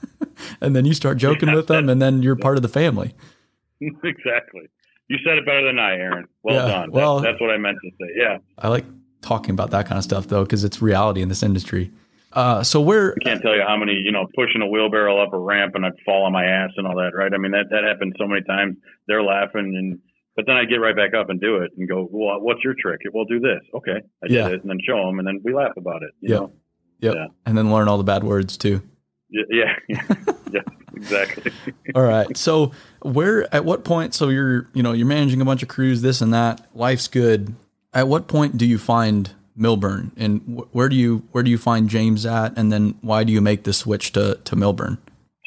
[0.61, 3.13] and then you start joking with them, and then you're part of the family.
[3.81, 4.69] exactly.
[5.09, 6.25] You said it better than I, Aaron.
[6.43, 6.91] Well Yeah, done.
[6.91, 8.13] well- that's, that's what I meant to say.
[8.15, 8.37] Yeah.
[8.57, 8.85] I like
[9.21, 11.91] talking about that kind of stuff though, because it's reality in this industry.
[12.33, 15.33] Uh, so where, I can't tell you how many, you know, pushing a wheelbarrow up
[15.33, 17.33] a ramp and I'd fall on my ass and all that, right?
[17.33, 18.75] I mean, that, that happened so many times.
[19.07, 19.99] They're laughing and,
[20.37, 22.75] but then I get right back up and do it and go, well, what's your
[22.79, 23.01] trick?
[23.11, 23.59] Well, do this.
[23.75, 23.97] Okay.
[24.23, 24.43] I Yeah.
[24.47, 26.11] did it and then show them and then we laugh about it.
[26.21, 26.39] You Yep.
[26.41, 26.51] know?
[26.99, 27.27] yep, Yeah.
[27.45, 28.81] and then learn all the bad words too.
[29.33, 29.73] Y- Yeah.
[30.53, 30.61] yeah.
[30.95, 31.51] exactly.
[31.95, 32.37] All right.
[32.37, 32.71] So
[33.01, 36.21] where at what point so you're you know you're managing a bunch of crews this
[36.21, 37.53] and that life's good.
[37.93, 41.57] At what point do you find Milburn and wh- where do you where do you
[41.57, 44.97] find James at and then why do you make the switch to to Milburn?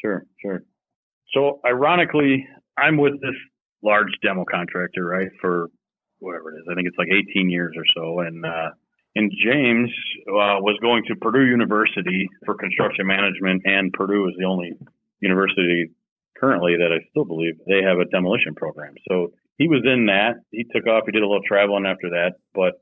[0.01, 0.63] Sure, sure.
[1.33, 3.35] So ironically, I'm with this
[3.83, 5.69] large demo contractor, right, for
[6.19, 6.67] whatever it is.
[6.71, 8.71] I think it's like 18 years or so, and uh,
[9.17, 9.91] and James
[10.29, 14.73] uh, was going to Purdue University for construction management, and Purdue is the only
[15.21, 15.91] university
[16.39, 18.95] currently that I still believe they have a demolition program.
[19.09, 20.41] So he was in that.
[20.51, 21.05] He took off.
[21.07, 22.81] He did a little traveling after that, but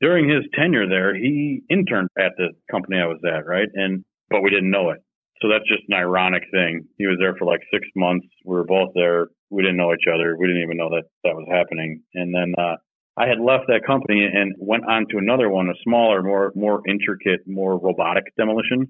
[0.00, 3.68] during his tenure there, he interned at the company I was at, right?
[3.72, 5.02] And but we didn't know it.
[5.40, 6.84] So that's just an ironic thing.
[6.98, 8.26] He was there for like six months.
[8.44, 9.28] We were both there.
[9.50, 10.36] We didn't know each other.
[10.36, 12.02] We didn't even know that that was happening.
[12.14, 12.76] And then uh,
[13.16, 16.82] I had left that company and went on to another one, a smaller, more more
[16.86, 18.88] intricate, more robotic demolition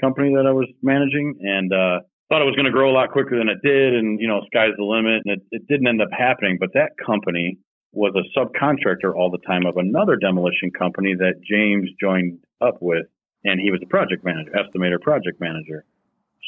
[0.00, 3.10] company that I was managing, and uh, thought it was going to grow a lot
[3.10, 6.02] quicker than it did, and you know, sky's the limit, and it, it didn't end
[6.02, 6.56] up happening.
[6.60, 7.58] But that company
[7.92, 13.06] was a subcontractor all the time of another demolition company that James joined up with,
[13.44, 15.84] and he was a project manager, estimator, project manager.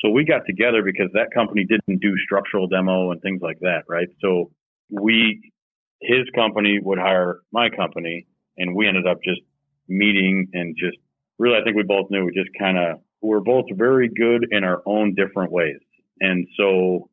[0.02, 3.82] So we got together because that company didn't do structural demo and things like that,
[3.88, 4.08] right?
[4.20, 4.50] So
[4.90, 5.52] we
[6.00, 8.26] his company would hire my company,
[8.56, 9.40] and we ended up just
[9.88, 10.96] meeting and just
[11.38, 14.64] really, I think we both knew we just kind of we're both very good in
[14.64, 15.80] our own different ways.
[16.20, 17.10] And so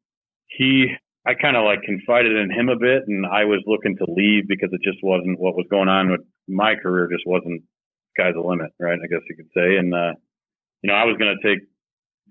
[0.47, 0.87] he,
[1.25, 4.47] I kind of like confided in him a bit, and I was looking to leave
[4.47, 7.09] because it just wasn't what was going on with my career.
[7.11, 7.63] Just wasn't
[8.17, 8.97] sky's the limit, right?
[8.97, 9.77] I guess you could say.
[9.77, 10.13] And uh,
[10.81, 11.67] you know, I was going to take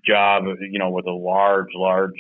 [0.07, 2.19] job, you know, with a large, large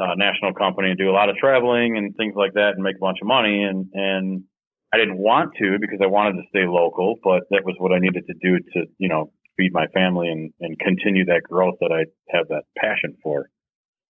[0.00, 2.96] uh, national company and do a lot of traveling and things like that and make
[2.96, 3.62] a bunch of money.
[3.62, 4.44] And, and
[4.92, 7.98] I didn't want to because I wanted to stay local, but that was what I
[7.98, 11.92] needed to do to, you know, feed my family and, and continue that growth that
[11.92, 13.50] I have that passion for.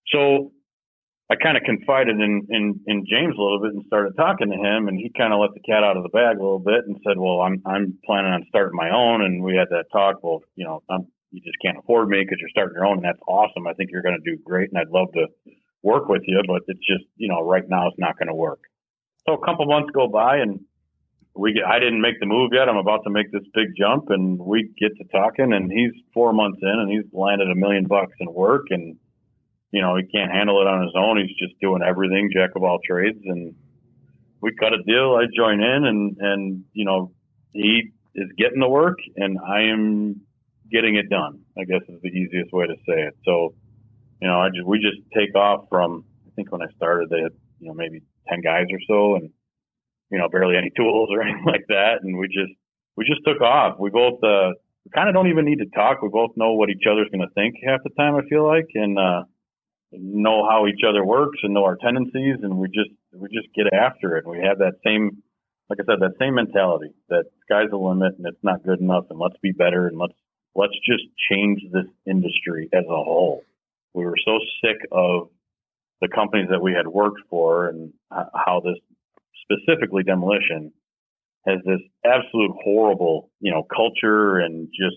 [0.08, 0.52] So
[1.30, 4.58] I kind of confided in, in, in James a little bit and started talking to
[4.58, 6.84] him and he kind of let the cat out of the bag a little bit
[6.86, 9.22] and said, well, I'm, I'm planning on starting my own.
[9.22, 10.22] And we had that talk.
[10.22, 13.04] Well, you know, I'm, you just can't afford me because you're starting your own and
[13.04, 13.66] that's awesome.
[13.66, 15.26] I think you're going to do great and I'd love to
[15.82, 18.60] work with you, but it's just, you know, right now it's not going to work.
[19.26, 20.60] So a couple months go by and
[21.34, 22.68] we get, I didn't make the move yet.
[22.68, 26.34] I'm about to make this big jump and we get to talking and he's four
[26.34, 28.96] months in and he's landed a million bucks in work and,
[29.72, 31.16] you know, he can't handle it on his own.
[31.16, 33.18] He's just doing everything, jack of all trades.
[33.24, 33.54] And
[34.40, 35.16] we cut a deal.
[35.16, 37.12] I join in and, and, you know,
[37.52, 40.20] he is getting the work and I am
[40.70, 43.16] getting it done, I guess is the easiest way to say it.
[43.24, 43.54] So,
[44.20, 47.20] you know, I just we just take off from I think when I started they
[47.20, 49.30] had you know maybe ten guys or so and
[50.10, 52.52] you know barely any tools or anything like that and we just
[52.96, 53.78] we just took off.
[53.78, 54.52] We both uh
[54.94, 56.02] kind of don't even need to talk.
[56.02, 58.16] We both know what each other's going to think half the time.
[58.16, 59.22] I feel like and uh
[59.92, 63.72] know how each other works and know our tendencies and we just we just get
[63.72, 64.26] after it.
[64.26, 65.22] We have that same
[65.68, 69.04] like I said that same mentality that sky's the limit and it's not good enough
[69.10, 70.14] and let's be better and let's
[70.54, 73.44] let's just change this industry as a whole
[73.94, 75.28] we were so sick of
[76.00, 78.76] the companies that we had worked for and how this
[79.44, 80.72] specifically demolition
[81.46, 84.96] has this absolute horrible, you know, culture and just,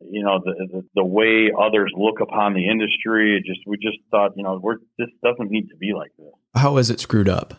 [0.00, 3.36] you know, the, the, the way others look upon the industry.
[3.36, 6.32] It just, we just thought, you know, we're, this doesn't need to be like this.
[6.54, 7.54] How is it screwed up?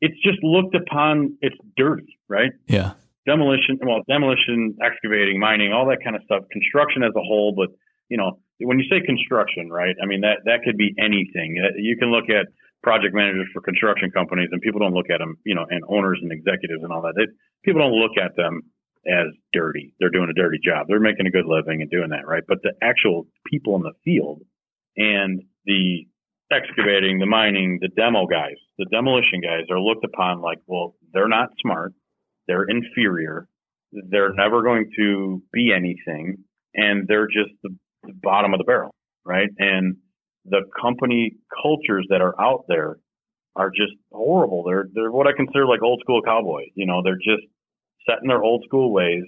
[0.00, 2.52] It's just looked upon, it's dirty, right?
[2.66, 2.92] Yeah.
[3.26, 7.68] Demolition, well, demolition, excavating, mining, all that kind of stuff, construction as a whole, but,
[8.08, 9.96] you know, when you say construction, right?
[10.02, 11.58] I mean that that could be anything.
[11.58, 12.46] Uh, you can look at
[12.82, 16.20] project managers for construction companies, and people don't look at them, you know, and owners
[16.22, 17.14] and executives and all that.
[17.16, 17.26] They,
[17.64, 18.62] people don't look at them
[19.06, 19.94] as dirty.
[19.98, 20.86] They're doing a dirty job.
[20.88, 22.42] They're making a good living and doing that, right?
[22.46, 24.42] But the actual people in the field
[24.96, 26.06] and the
[26.52, 31.28] excavating, the mining, the demo guys, the demolition guys are looked upon like, well, they're
[31.28, 31.92] not smart.
[32.46, 33.48] They're inferior.
[33.92, 36.44] They're never going to be anything.
[36.74, 39.48] And they're just the the bottom of the barrel, right?
[39.58, 39.96] And
[40.44, 42.98] the company cultures that are out there
[43.56, 44.64] are just horrible.
[44.64, 46.68] They're they're what I consider like old school cowboys.
[46.74, 47.46] You know, they're just
[48.06, 49.24] set in their old school ways.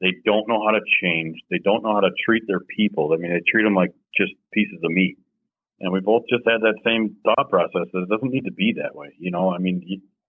[0.00, 1.36] They don't know how to change.
[1.50, 3.12] They don't know how to treat their people.
[3.12, 5.18] I mean, they treat them like just pieces of meat.
[5.80, 7.88] And we both just had that same thought process.
[7.92, 9.14] That it doesn't need to be that way.
[9.18, 9.82] You know, I mean,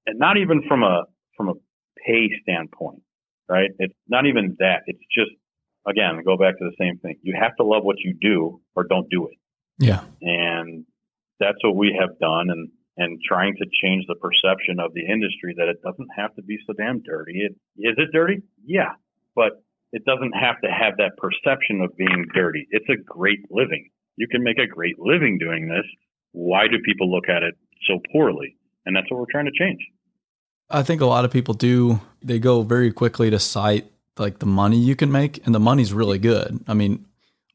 [0.05, 1.03] and not even from a
[1.37, 1.53] from a
[2.05, 3.01] pay standpoint,
[3.49, 3.71] right?
[3.79, 4.83] It's not even that.
[4.87, 5.31] It's just
[5.87, 7.17] again, go back to the same thing.
[7.21, 9.37] You have to love what you do or don't do it.
[9.79, 10.03] Yeah.
[10.21, 10.85] And
[11.39, 12.69] that's what we have done and
[13.01, 16.57] and trying to change the perception of the industry that it doesn't have to be
[16.67, 17.41] so damn dirty.
[17.41, 18.43] It is it dirty?
[18.63, 18.93] Yeah.
[19.35, 22.67] But it doesn't have to have that perception of being dirty.
[22.69, 23.89] It's a great living.
[24.17, 25.85] You can make a great living doing this.
[26.31, 27.55] Why do people look at it
[27.87, 28.55] so poorly?
[28.85, 29.79] And that's what we're trying to change.
[30.69, 31.99] I think a lot of people do.
[32.21, 35.93] They go very quickly to cite like the money you can make, and the money's
[35.93, 36.63] really good.
[36.67, 37.05] I mean,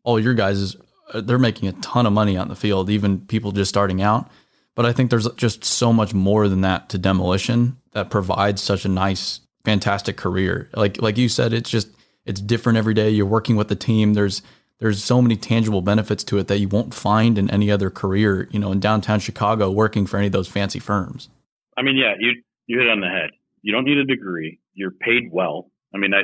[0.03, 0.77] all your guys is
[1.15, 4.31] they're making a ton of money on the field, even people just starting out.
[4.77, 8.85] But I think there's just so much more than that to demolition that provides such
[8.85, 10.69] a nice, fantastic career.
[10.75, 11.89] Like like you said, it's just
[12.27, 13.11] it's different every day.
[13.11, 14.15] You're working with the team.
[14.15, 14.43] There's
[14.79, 18.49] there's so many tangible benefits to it that you won't find in any other career,
[18.53, 21.31] you know, in downtown Chicago working for any of those fancy firms.
[21.77, 23.31] I mean, yeah, you you hit on the head.
[23.63, 24.61] You don't need a degree.
[24.75, 25.71] You're paid well.
[25.95, 26.23] I mean, I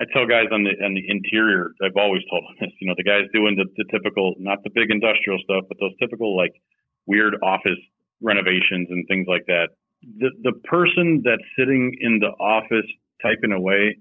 [0.00, 2.70] I tell guys on the on the interior, I've always told them this.
[2.80, 5.92] You know, the guys doing the, the typical, not the big industrial stuff, but those
[5.98, 6.54] typical like
[7.08, 7.78] weird office
[8.22, 9.68] renovations and things like that.
[10.18, 12.86] The the person that's sitting in the office
[13.22, 13.98] typing away,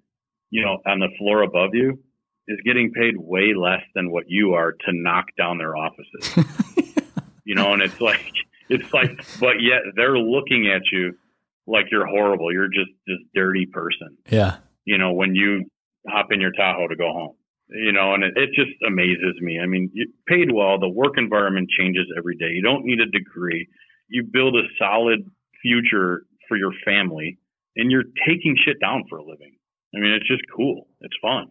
[0.52, 2.00] you know, on the floor above you,
[2.48, 6.46] is getting paid way less than what you are to knock down their offices.
[7.46, 8.32] you know, and it's like
[8.70, 11.18] it's like, but yet they're looking at you
[11.66, 12.52] like you're horrible.
[12.52, 14.18] You're just this dirty person.
[14.30, 14.58] Yeah.
[14.86, 15.66] You know, when you
[16.08, 17.36] hop in your Tahoe to go home.
[17.70, 19.60] You know, and it, it just amazes me.
[19.62, 20.80] I mean, you paid well.
[20.80, 22.50] The work environment changes every day.
[22.52, 23.68] You don't need a degree.
[24.08, 25.30] You build a solid
[25.62, 27.38] future for your family,
[27.76, 29.58] and you're taking shit down for a living.
[29.96, 30.88] I mean, it's just cool.
[31.02, 31.48] It's fun.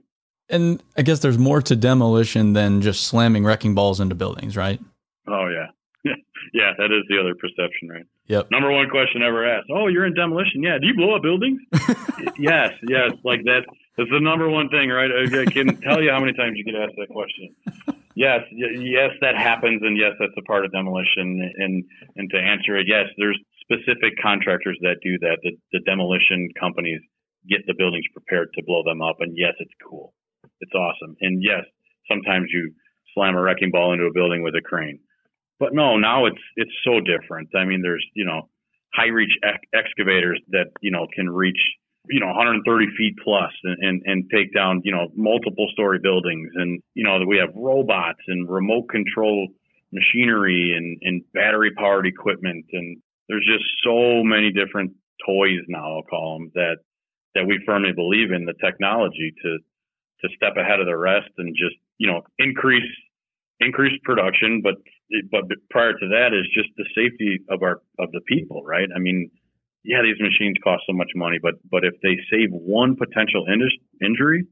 [0.48, 4.80] And I guess there's more to demolition than just slamming wrecking balls into buildings, right?
[5.28, 6.12] Oh yeah.
[6.54, 8.04] yeah, that is the other perception, right?
[8.28, 8.50] Yep.
[8.50, 9.68] Number one question ever asked.
[9.74, 10.62] Oh, you're in demolition.
[10.62, 10.78] Yeah.
[10.80, 11.60] Do you blow up buildings?
[12.38, 12.72] yes.
[12.88, 13.12] Yes.
[13.24, 13.62] Like that.
[13.96, 15.10] That's the number one thing, right?
[15.10, 17.54] I can tell you how many times you get asked that question.
[18.14, 18.40] Yes.
[18.52, 19.82] Yes, that happens.
[19.82, 21.52] And yes, that's a part of demolition.
[21.56, 21.84] And,
[22.16, 25.38] and to answer it, yes, there's specific contractors that do that.
[25.42, 27.00] The, the demolition companies
[27.48, 29.16] get the buildings prepared to blow them up.
[29.20, 30.12] And yes, it's cool.
[30.60, 31.16] It's awesome.
[31.20, 31.64] And yes,
[32.08, 32.72] sometimes you
[33.14, 35.00] slam a wrecking ball into a building with a crane.
[35.58, 37.48] But no, now it's it's so different.
[37.56, 38.48] I mean, there's you know
[38.94, 41.60] high reach ex- excavators that you know can reach
[42.08, 46.50] you know 130 feet plus and, and and take down you know multiple story buildings,
[46.54, 49.48] and you know we have robots and remote control
[49.92, 54.92] machinery and and battery powered equipment, and there's just so many different
[55.26, 55.96] toys now.
[55.96, 56.76] I'll call them that
[57.34, 59.58] that we firmly believe in the technology to
[60.22, 62.90] to step ahead of the rest and just you know increase
[63.60, 64.74] increase production, but
[65.30, 68.88] but prior to that is just the safety of our of the people, right?
[68.94, 69.30] I mean,
[69.86, 73.46] yeah, these machines cost so much money, but but if they save one potential
[74.02, 74.44] injury,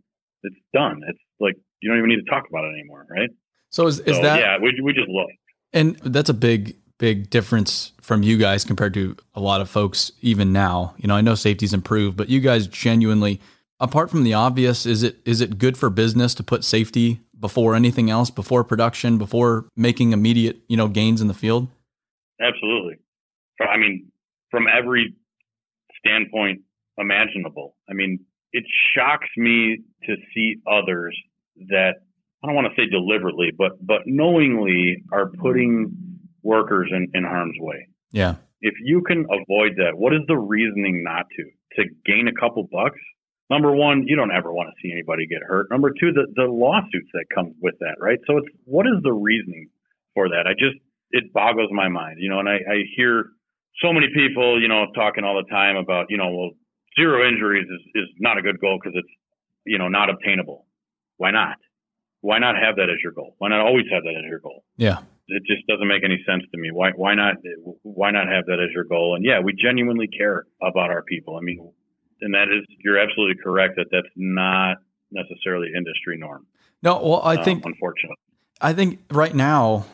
[0.42, 1.00] it's done.
[1.08, 3.30] It's like you don't even need to talk about it anymore, right?
[3.70, 4.58] So is is so, that yeah?
[4.58, 5.30] We we just look,
[5.72, 10.12] and that's a big big difference from you guys compared to a lot of folks
[10.20, 10.94] even now.
[10.98, 13.40] You know, I know safety's improved, but you guys genuinely
[13.80, 17.74] apart from the obvious, is it is it good for business to put safety before
[17.74, 21.68] anything else, before production, before making immediate, you know, gains in the field?
[22.40, 22.96] Absolutely.
[23.60, 24.10] I mean,
[24.50, 25.14] from every
[26.04, 26.62] standpoint
[26.98, 27.76] imaginable.
[27.88, 28.20] I mean,
[28.52, 28.64] it
[28.94, 31.16] shocks me to see others
[31.68, 31.94] that
[32.42, 35.92] I don't want to say deliberately, but but knowingly are putting
[36.42, 37.88] workers in, in harm's way.
[38.12, 38.36] Yeah.
[38.60, 41.44] If you can avoid that, what is the reasoning not to?
[41.76, 43.00] To gain a couple bucks?
[43.50, 45.70] number one, you don't ever want to see anybody get hurt.
[45.70, 48.18] Number two, the, the lawsuits that come with that, right?
[48.26, 49.68] So it's what is the reasoning
[50.14, 50.46] for that?
[50.46, 50.76] I just
[51.10, 53.26] it boggles my mind, you know, and I, I hear
[53.82, 56.50] so many people, you know, talking all the time about, you know, well,
[56.98, 59.08] zero injuries is, is not a good goal because it's,
[59.64, 60.66] you know, not obtainable.
[61.16, 61.56] Why not?
[62.20, 63.34] Why not have that as your goal?
[63.38, 64.64] Why not always have that as your goal?
[64.76, 64.98] Yeah.
[65.28, 66.70] It just doesn't make any sense to me.
[66.70, 67.36] Why why not
[67.82, 69.14] why not have that as your goal?
[69.14, 71.36] And yeah, we genuinely care about our people.
[71.36, 71.72] I mean,
[72.20, 74.78] and that is you're absolutely correct that that's not
[75.10, 76.46] necessarily industry norm.
[76.82, 78.16] No, well, I uh, think unfortunately,
[78.60, 79.86] I think right now,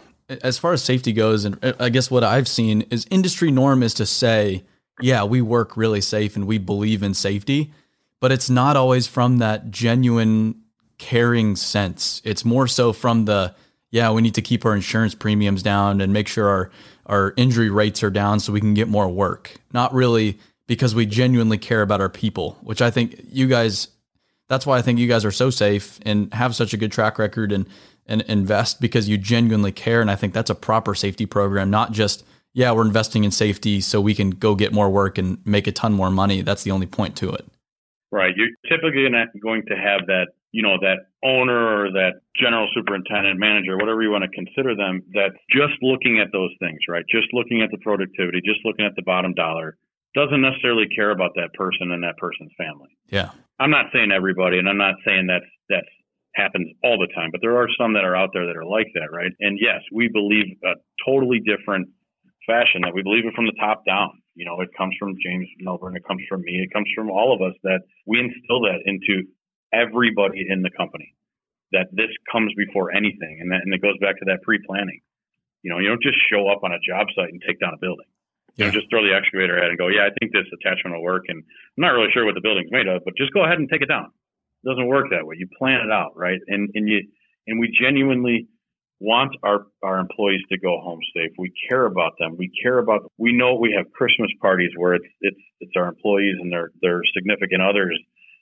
[0.43, 3.83] as far as safety goes, and uh, I guess what I've seen is industry norm
[3.83, 4.65] is to say,
[5.01, 7.73] yeah, we work really safe and we believe in safety,
[8.21, 10.61] but it's not always from that genuine
[10.99, 12.21] caring sense.
[12.25, 13.55] It's more so from the
[13.93, 16.71] yeah, we need to keep our insurance premiums down and make sure our
[17.07, 19.57] our injury rates are down so we can get more work.
[19.73, 20.39] Not really
[20.69, 23.89] because we genuinely care about our people, which I think you guys
[24.49, 27.19] that's why I think you guys are so safe and have such a good track
[27.19, 27.67] record and
[28.07, 31.93] and invest because you genuinely care and I think that's a proper safety program, not
[31.93, 35.67] just yeah, we're investing in safety so we can go get more work and make
[35.67, 36.43] a ton more money.
[36.43, 37.47] That's the only point to it.
[38.11, 38.35] Right.
[38.37, 39.07] You're typically
[39.41, 44.11] going to have that, you know, that owner or that general superintendent, manager, whatever you
[44.11, 47.05] want to consider them, that's just looking at those things, right?
[47.09, 49.77] Just looking at the productivity, just looking at the bottom dollar
[50.15, 52.89] doesn't necessarily care about that person and that person's family.
[53.09, 53.31] Yeah.
[53.61, 55.87] I'm not saying everybody, and I'm not saying that's that's
[56.35, 58.87] happens all the time, but there are some that are out there that are like
[58.95, 59.33] that, right?
[59.41, 61.89] And yes, we believe a totally different
[62.47, 64.11] fashion that we believe it from the top down.
[64.35, 67.35] You know, it comes from James Milburn, it comes from me, it comes from all
[67.35, 69.27] of us that we instill that into
[69.73, 71.15] everybody in the company.
[71.73, 75.01] That this comes before anything, and that and it goes back to that pre-planning.
[75.63, 77.79] You know, you don't just show up on a job site and take down a
[77.79, 78.11] building.
[78.57, 80.97] You know, just throw the excavator at it and go, yeah, I think this attachment
[80.97, 83.45] will work, and I'm not really sure what the building's made of, but just go
[83.45, 84.11] ahead and take it down.
[84.63, 85.37] It doesn't work that way.
[85.39, 86.41] You plan it out, right?
[86.49, 87.01] And and you
[87.47, 88.49] and we genuinely
[89.01, 91.33] want our, our employees to go home safe.
[91.39, 92.37] We care about them.
[92.39, 96.37] We care about, we know we have Christmas parties where it's, it's, it's our employees
[96.39, 97.99] and their, their significant others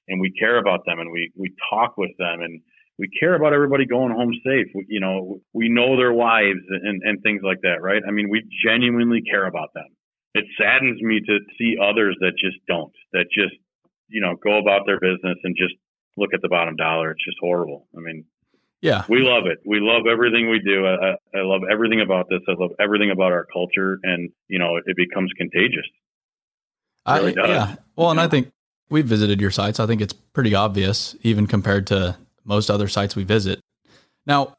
[0.08, 2.60] and we care about them and we, we talk with them and
[2.98, 4.66] we care about everybody going home safe.
[4.74, 8.02] We, you know, we know their wives and, and things like that, right?
[8.06, 9.86] I mean, we genuinely care about them.
[10.34, 13.54] It saddens me to see others that just don't, that just,
[14.08, 15.74] you know, go about their business and just
[16.18, 17.12] look at the bottom dollar.
[17.12, 17.86] It's just horrible.
[17.96, 18.24] I mean,
[18.80, 19.04] yeah.
[19.08, 19.58] We love it.
[19.64, 20.86] We love everything we do.
[20.86, 22.40] I, I love everything about this.
[22.48, 23.98] I love everything about our culture.
[24.02, 25.86] And, you know, it becomes contagious.
[27.06, 27.74] It really I, yeah.
[27.96, 28.52] Well, and I think
[28.90, 29.80] we visited your sites.
[29.80, 33.60] I think it's pretty obvious, even compared to most other sites we visit.
[34.26, 34.56] Now,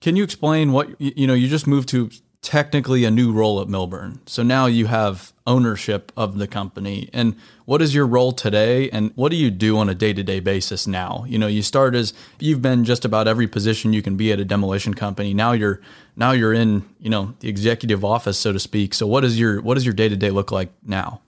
[0.00, 2.10] can you explain what, you know, you just moved to
[2.42, 4.20] technically a new role at Milburn.
[4.26, 7.08] So now you have ownership of the company.
[7.12, 10.86] And what is your role today and what do you do on a day-to-day basis
[10.86, 11.24] now?
[11.28, 14.40] You know, you start as you've been just about every position you can be at
[14.40, 15.32] a demolition company.
[15.32, 15.80] Now you're
[16.16, 18.92] now you're in, you know, the executive office so to speak.
[18.92, 21.20] So what is your what does your day-to-day look like now?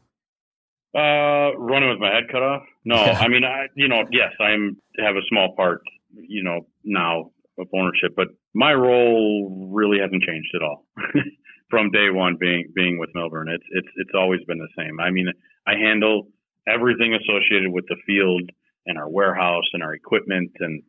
[0.97, 2.63] Uh running with my head cut off?
[2.85, 3.19] No, yeah.
[3.21, 7.69] I mean I you know, yes, I'm have a small part, you know, now of
[7.75, 10.87] ownership, but my role really hasn't changed at all
[11.71, 13.49] from day one being being with Milburn.
[13.49, 15.01] It's it's it's always been the same.
[15.01, 15.29] I mean,
[15.67, 16.29] I handle
[16.67, 18.51] everything associated with the field
[18.87, 20.83] and our warehouse and our equipment and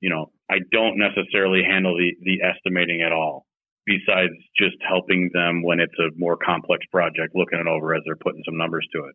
[0.00, 3.46] you know, I don't necessarily handle the the estimating at all
[3.86, 8.16] besides just helping them when it's a more complex project, looking it over as they're
[8.16, 9.14] putting some numbers to it.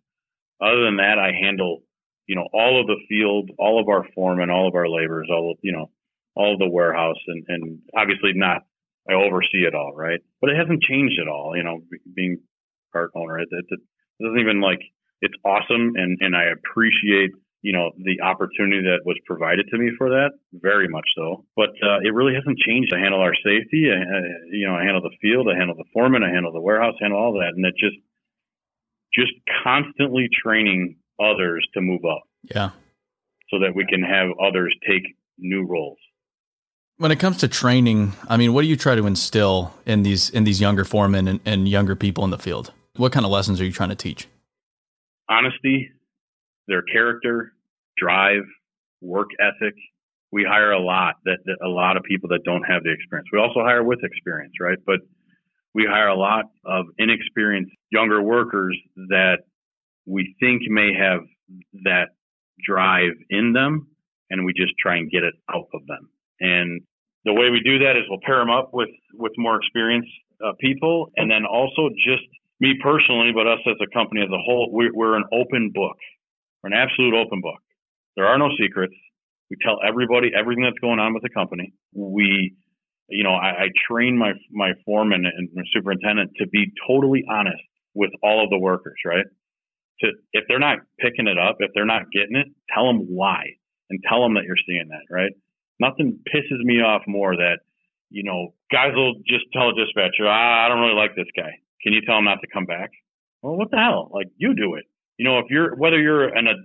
[0.61, 1.83] Other than that, I handle,
[2.27, 5.51] you know, all of the field, all of our foremen, all of our laborers, all
[5.51, 5.89] of, you know,
[6.35, 8.63] all the warehouse and, and obviously not,
[9.09, 10.19] I oversee it all, right?
[10.41, 11.81] But it hasn't changed at all, you know,
[12.15, 12.39] being
[12.91, 13.39] part owner.
[13.39, 14.81] It, it, it doesn't even like,
[15.21, 19.91] it's awesome and, and I appreciate, you know, the opportunity that was provided to me
[19.97, 21.45] for that, very much so.
[21.55, 22.93] But uh, it really hasn't changed.
[22.93, 23.97] I handle our safety, I,
[24.51, 27.05] you know, I handle the field, I handle the foreman, I handle the warehouse, I
[27.05, 27.53] handle all that.
[27.55, 27.97] And it just,
[29.13, 29.31] just
[29.63, 32.23] constantly training others to move up.
[32.43, 32.71] Yeah.
[33.49, 35.03] So that we can have others take
[35.37, 35.97] new roles.
[36.97, 40.29] When it comes to training, I mean, what do you try to instill in these
[40.29, 42.71] in these younger foremen and, and younger people in the field?
[42.95, 44.27] What kind of lessons are you trying to teach?
[45.29, 45.91] Honesty,
[46.69, 47.51] their character,
[47.97, 48.43] drive,
[49.01, 49.75] work ethic.
[50.31, 53.27] We hire a lot that, that a lot of people that don't have the experience.
[53.31, 54.77] We also hire with experience, right?
[54.85, 55.01] But
[55.73, 59.39] we hire a lot of inexperienced younger workers that
[60.05, 61.21] we think may have
[61.83, 62.15] that
[62.65, 63.87] drive in them
[64.29, 66.09] and we just try and get it out of them.
[66.39, 66.81] And
[67.23, 70.11] the way we do that is we'll pair them up with, with more experienced
[70.43, 71.11] uh, people.
[71.15, 72.23] And then also just
[72.59, 75.97] me personally, but us as a company as a whole, we're, we're an open book.
[76.63, 77.59] We're an absolute open book.
[78.15, 78.93] There are no secrets.
[79.49, 81.73] We tell everybody everything that's going on with the company.
[81.93, 82.55] We,
[83.09, 87.61] you know, I, I train my, my foreman and my superintendent to be totally honest
[87.93, 89.25] with all of the workers, right?
[90.01, 93.45] To, if they're not picking it up, if they're not getting it, tell them why
[93.89, 95.31] and tell them that you're seeing that, right?
[95.79, 97.59] Nothing pisses me off more that,
[98.09, 101.51] you know, guys will just tell a dispatcher, ah, I don't really like this guy.
[101.81, 102.91] Can you tell him not to come back?
[103.41, 104.09] Well, what the hell?
[104.13, 104.85] Like you do it.
[105.17, 106.55] You know, if you're whether you're an a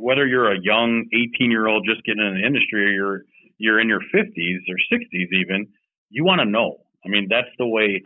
[0.00, 3.22] whether you're a young 18 year old just getting in the industry or you're
[3.58, 5.66] you're in your 50s or 60s even,
[6.10, 6.78] you want to know.
[7.04, 8.02] I mean, that's the way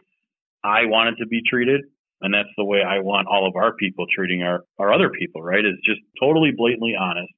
[0.64, 1.82] I wanted to be treated.
[2.20, 5.42] And that's the way I want all of our people treating our, our other people,
[5.42, 5.64] right?
[5.64, 7.32] Is just totally blatantly honest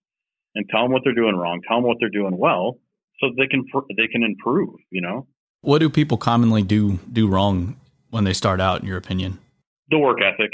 [0.55, 2.79] and tell them what they're doing wrong, tell them what they're doing well,
[3.21, 3.65] so they can
[3.97, 4.75] they can improve.
[4.91, 5.27] You know,
[5.61, 7.77] what do people commonly do do wrong
[8.11, 8.81] when they start out?
[8.81, 9.39] In your opinion,
[9.91, 10.51] the work ethic,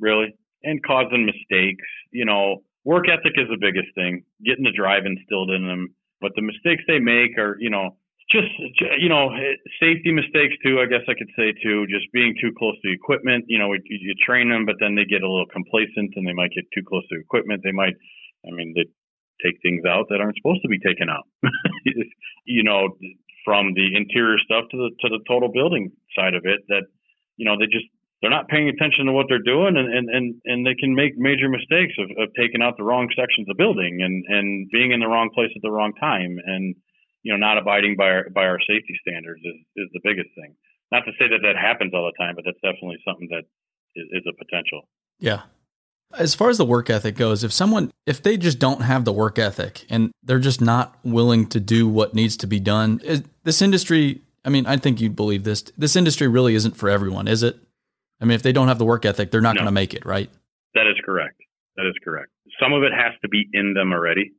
[0.00, 1.84] really, and causing mistakes.
[2.12, 4.24] You know, work ethic is the biggest thing.
[4.44, 7.96] Getting the drive instilled in them, but the mistakes they make are, you know,
[8.30, 8.48] just
[9.00, 9.30] you know
[9.80, 13.44] safety mistakes too i guess i could say too just being too close to equipment
[13.48, 16.52] you know you train them but then they get a little complacent and they might
[16.54, 17.94] get too close to equipment they might
[18.46, 18.84] i mean they
[19.44, 21.24] take things out that aren't supposed to be taken out.
[22.44, 22.96] you know,
[23.44, 26.84] from the interior stuff to the to the total building side of it that
[27.36, 27.86] you know they just
[28.20, 31.16] they're not paying attention to what they're doing and and and, and they can make
[31.16, 35.00] major mistakes of, of taking out the wrong sections of building and and being in
[35.00, 36.74] the wrong place at the wrong time and
[37.22, 40.54] you know, not abiding by our, by our safety standards is, is the biggest thing.
[40.90, 43.44] Not to say that that happens all the time, but that's definitely something that
[43.96, 44.88] is, is a potential.
[45.18, 45.42] Yeah.
[46.16, 49.12] As far as the work ethic goes, if someone, if they just don't have the
[49.12, 53.22] work ethic and they're just not willing to do what needs to be done, is,
[53.44, 55.64] this industry, I mean, I think you'd believe this.
[55.76, 57.58] This industry really isn't for everyone, is it?
[58.20, 59.60] I mean, if they don't have the work ethic, they're not no.
[59.60, 60.30] going to make it, right?
[60.74, 61.36] That is correct.
[61.76, 62.30] That is correct.
[62.60, 64.32] Some of it has to be in them already,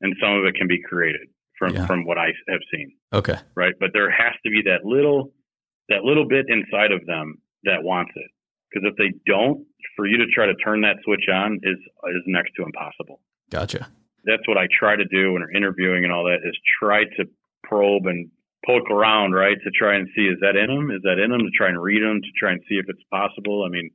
[0.00, 1.86] and some of it can be created from yeah.
[1.86, 2.92] from what I have seen.
[3.12, 3.36] Okay.
[3.54, 5.32] Right, but there has to be that little
[5.88, 8.30] that little bit inside of them that wants it.
[8.76, 9.64] Because if they don't,
[9.96, 13.20] for you to try to turn that switch on is is next to impossible.
[13.50, 13.88] Gotcha.
[14.24, 17.24] That's what I try to do when we're interviewing and all that is try to
[17.62, 18.28] probe and
[18.66, 20.90] poke around, right, to try and see is that in them?
[20.90, 21.40] Is that in them?
[21.40, 23.64] To try and read them, to try and see if it's possible.
[23.64, 23.88] I mean,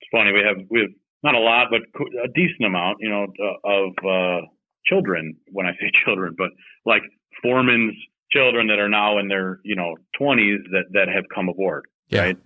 [0.00, 0.90] it's funny we have we have
[1.22, 1.82] not a lot, but
[2.24, 3.26] a decent amount, you know,
[3.64, 4.46] of uh,
[4.84, 5.36] children.
[5.52, 6.50] When I say children, but
[6.84, 7.02] like
[7.40, 7.94] foremen's
[8.32, 12.22] children that are now in their you know 20s that that have come aboard, yeah.
[12.22, 12.36] right?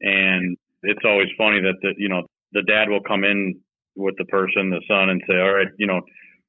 [0.00, 3.60] And it's always funny that the you know the dad will come in
[3.96, 6.00] with the person, the son, and say, all right, you know,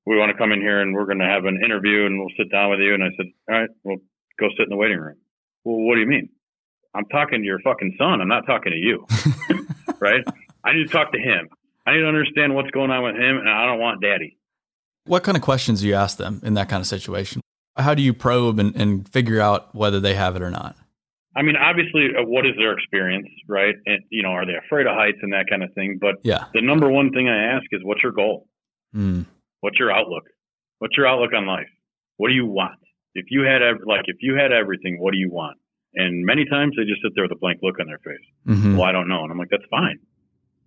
[0.05, 2.31] we want to come in here and we're going to have an interview and we'll
[2.37, 2.93] sit down with you.
[2.93, 3.97] And I said, all right, well,
[4.39, 5.17] go sit in the waiting room.
[5.65, 6.29] Well, what do you mean?
[6.95, 8.21] I'm talking to your fucking son.
[8.21, 9.05] I'm not talking to you,
[9.99, 10.23] right?
[10.63, 11.49] I need to talk to him.
[11.85, 14.37] I need to understand what's going on with him, and I don't want daddy.
[15.05, 17.41] What kind of questions do you ask them in that kind of situation?
[17.75, 20.75] How do you probe and, and figure out whether they have it or not?
[21.35, 23.75] I mean, obviously, uh, what is their experience, right?
[23.85, 25.97] And you know, are they afraid of heights and that kind of thing?
[26.01, 28.47] But yeah, the number one thing I ask is, what's your goal?
[28.95, 29.25] Mm.
[29.61, 30.23] What's your outlook?
[30.79, 31.69] What's your outlook on life?
[32.17, 32.79] What do you want?
[33.13, 35.57] If you had ev- like, if you had everything, what do you want?
[35.95, 38.25] And many times they just sit there with a blank look on their face.
[38.47, 38.77] Mm-hmm.
[38.77, 39.99] Well, I don't know, and I'm like, that's fine.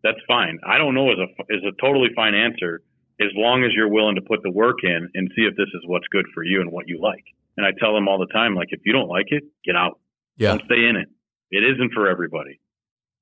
[0.03, 0.59] That's fine.
[0.67, 2.83] I don't know is a is a totally fine answer
[3.21, 5.83] as long as you're willing to put the work in and see if this is
[5.87, 7.25] what's good for you and what you like.
[7.57, 10.01] And I tell them all the time, like, if you don't like it, get out.
[10.37, 10.51] Yeah.
[10.51, 11.09] Don't stay in it.
[11.51, 12.61] It isn't for everybody,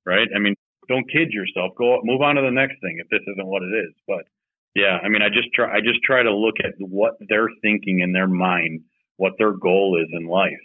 [0.06, 0.28] right?
[0.34, 0.54] I mean,
[0.88, 1.72] don't kid yourself.
[1.76, 3.94] Go move on to the next thing if this isn't what it is.
[4.06, 4.24] But
[4.74, 5.76] yeah, I mean, I just try.
[5.76, 8.82] I just try to look at what they're thinking in their mind,
[9.16, 10.62] what their goal is in life,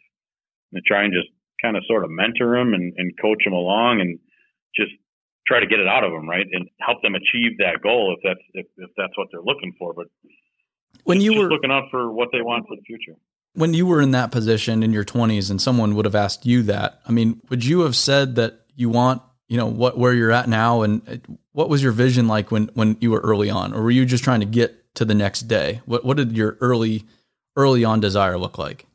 [0.74, 1.30] and try and just
[1.62, 4.20] kind of sort of mentor them and, and coach them along, and
[4.76, 4.92] just
[5.48, 8.22] try to get it out of them, right, and help them achieve that goal if
[8.24, 9.94] that's if, if that's what they're looking for.
[9.94, 10.08] But
[11.04, 13.18] when you were looking out for what they want for the future
[13.56, 16.64] when you were in that position in your 20s and someone would have asked you
[16.64, 20.32] that i mean would you have said that you want you know what where you're
[20.32, 23.74] at now and what was your vision like when when you were early on?
[23.74, 25.82] Or were you just trying to get to the next day?
[25.86, 27.06] What what did your early
[27.56, 28.86] early on desire look like?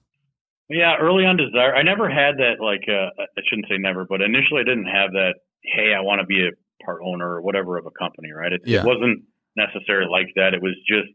[0.69, 4.21] Yeah early on desire i never had that like uh, i shouldn't say never but
[4.21, 5.35] initially i didn't have that
[5.65, 8.53] hey i want to be a part owner or whatever of a company right?
[8.53, 8.81] It, yeah.
[8.81, 9.25] it wasn't
[9.57, 10.55] necessarily like that.
[10.55, 11.09] It was just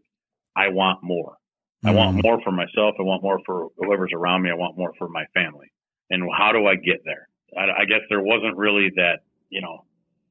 [0.58, 1.38] i want more
[1.86, 2.28] I want mm-hmm.
[2.28, 2.96] more for myself.
[3.00, 4.50] I want more for whoever's around me.
[4.50, 5.72] I want more for my family.
[6.10, 7.28] And how do I get there?
[7.58, 9.20] I, I guess there wasn't really that,
[9.50, 9.86] you know,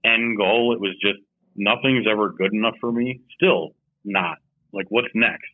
[0.04, 0.72] end goal.
[0.72, 1.18] It was just
[1.56, 3.20] nothing's ever good enough for me.
[3.34, 3.74] Still
[4.04, 4.38] not.
[4.72, 5.48] Like, what's next?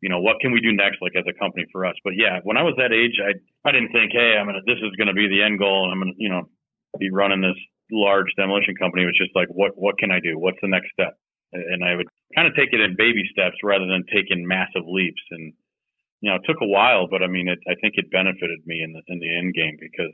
[0.00, 1.96] You know, what can we do next, like as a company for us?
[2.04, 3.34] But yeah, when I was that age, I
[3.68, 5.98] I didn't think, hey, I'm gonna this is gonna be the end goal, and I'm
[5.98, 6.48] gonna you know
[7.00, 7.58] be running this
[7.90, 9.02] large demolition company.
[9.02, 10.38] It was just like, what what can I do?
[10.38, 11.18] What's the next step?
[11.52, 15.22] And I would kind of take it in baby steps rather than taking massive leaps.
[15.30, 15.52] And
[16.20, 18.82] you know, it took a while, but I mean, it, I think it benefited me
[18.82, 20.12] in the in the end game because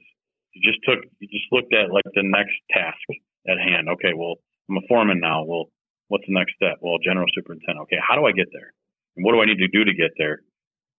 [0.53, 3.01] you just took you just looked at like the next task
[3.49, 3.89] at hand.
[3.89, 4.37] Okay, well,
[4.69, 5.45] I'm a foreman now.
[5.45, 5.73] Well,
[6.09, 6.79] what's the next step?
[6.81, 7.89] Well, general superintendent.
[7.89, 8.73] Okay, how do I get there?
[9.17, 10.41] And what do I need to do to get there?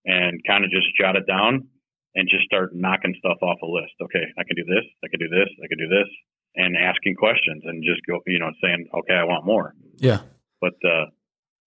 [0.06, 1.68] And kind of just jot it down
[2.16, 3.94] and just start knocking stuff off a list.
[4.02, 4.86] Okay, I can do this.
[5.04, 5.50] I can do this.
[5.64, 6.10] I can do this.
[6.56, 9.76] And asking questions and just go, you know, saying, okay, I want more.
[9.98, 10.22] Yeah.
[10.62, 11.06] But uh,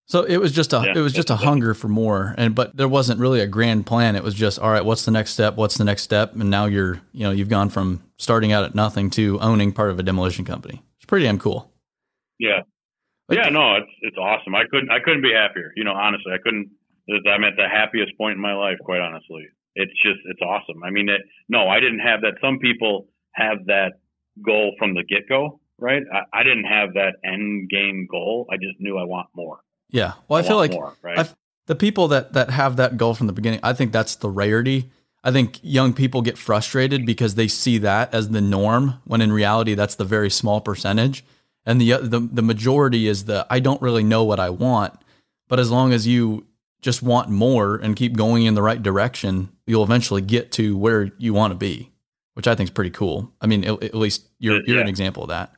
[0.08, 2.74] so it was just a yeah, it was just a hunger for more, and but
[2.74, 4.16] there wasn't really a grand plan.
[4.16, 4.84] It was just all right.
[4.84, 5.56] What's the next step?
[5.56, 6.32] What's the next step?
[6.34, 9.90] And now you're you know you've gone from starting out at nothing to owning part
[9.90, 10.82] of a demolition company.
[10.96, 11.70] It's pretty damn cool.
[12.38, 12.62] Yeah,
[13.28, 13.50] like, yeah.
[13.50, 14.54] No, it's it's awesome.
[14.54, 15.72] I couldn't I couldn't be happier.
[15.76, 16.70] You know, honestly, I couldn't.
[17.30, 18.78] I'm at the happiest point in my life.
[18.82, 20.82] Quite honestly, it's just it's awesome.
[20.84, 21.20] I mean, it,
[21.50, 22.40] no, I didn't have that.
[22.40, 24.00] Some people have that
[24.42, 26.02] goal from the get go right?
[26.12, 28.46] I, I, didn't have that end game goal.
[28.50, 29.60] I just knew I want more.
[29.90, 30.14] Yeah.
[30.28, 31.32] Well, I, I feel like more, right?
[31.66, 34.90] the people that that have that goal from the beginning, I think that's the rarity.
[35.22, 39.32] I think young people get frustrated because they see that as the norm when in
[39.32, 41.24] reality that's the very small percentage.
[41.64, 44.94] And the the the majority is the I don't really know what I want,
[45.48, 46.46] but as long as you
[46.80, 51.10] just want more and keep going in the right direction, you'll eventually get to where
[51.18, 51.90] you want to be,
[52.34, 53.32] which I think is pretty cool.
[53.40, 55.52] I mean, at, at least you're you're an example of that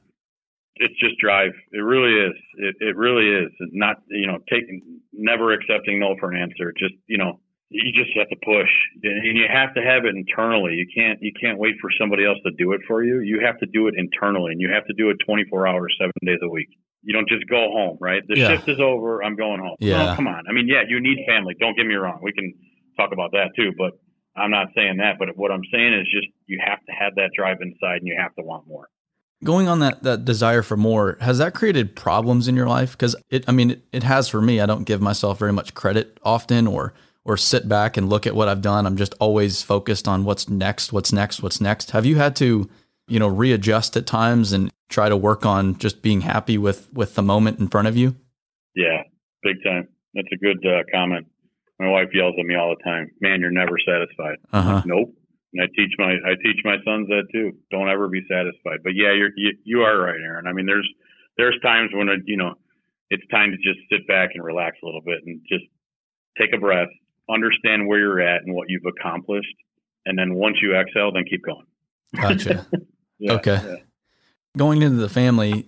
[0.80, 1.52] it's just drive.
[1.72, 2.34] It really is.
[2.56, 3.52] It, it really is.
[3.60, 4.80] It's not, you know, taking,
[5.12, 6.72] never accepting no for an answer.
[6.76, 7.38] Just, you know,
[7.70, 8.72] you just have to push
[9.04, 12.38] and you have to have it internally you can't you can't wait for somebody else
[12.44, 14.92] to do it for you you have to do it internally and you have to
[14.94, 16.66] do it 24 hours seven days a week
[17.04, 18.48] you don't just go home right the Yeah.
[18.48, 20.04] shift is over i'm going home Yeah.
[20.06, 22.52] no, come on i mean yeah you need family don't get me wrong we can
[22.96, 23.92] talk about that too but
[24.36, 27.30] i'm not saying that but what i'm saying is just you have to have that
[27.36, 28.88] drive inside and you have to want more
[29.42, 32.92] Going on that that desire for more, has that created problems in your life?
[32.92, 34.60] Because it, I mean, it, it has for me.
[34.60, 36.92] I don't give myself very much credit often, or
[37.24, 38.86] or sit back and look at what I've done.
[38.86, 41.90] I'm just always focused on what's next, what's next, what's next.
[41.92, 42.68] Have you had to,
[43.08, 47.14] you know, readjust at times and try to work on just being happy with with
[47.14, 48.16] the moment in front of you?
[48.76, 49.02] yeah
[49.42, 51.26] big time that's a good uh, comment
[51.78, 54.82] my wife yells at me all the time man you're never satisfied Uh huh.
[54.86, 55.14] Nope.
[55.52, 57.52] And I teach my I teach my sons that too.
[57.70, 58.80] Don't ever be satisfied.
[58.84, 60.46] But yeah, you're you, you are right, Aaron.
[60.46, 60.88] I mean, there's
[61.36, 62.54] there's times when it, you know
[63.10, 65.64] it's time to just sit back and relax a little bit and just
[66.38, 66.86] take a breath,
[67.28, 69.54] understand where you're at and what you've accomplished,
[70.06, 71.66] and then once you exhale, then keep going.
[72.16, 72.66] Gotcha.
[73.22, 73.60] Yeah, Okay.
[73.62, 73.74] yeah.
[74.56, 75.66] Going into the family,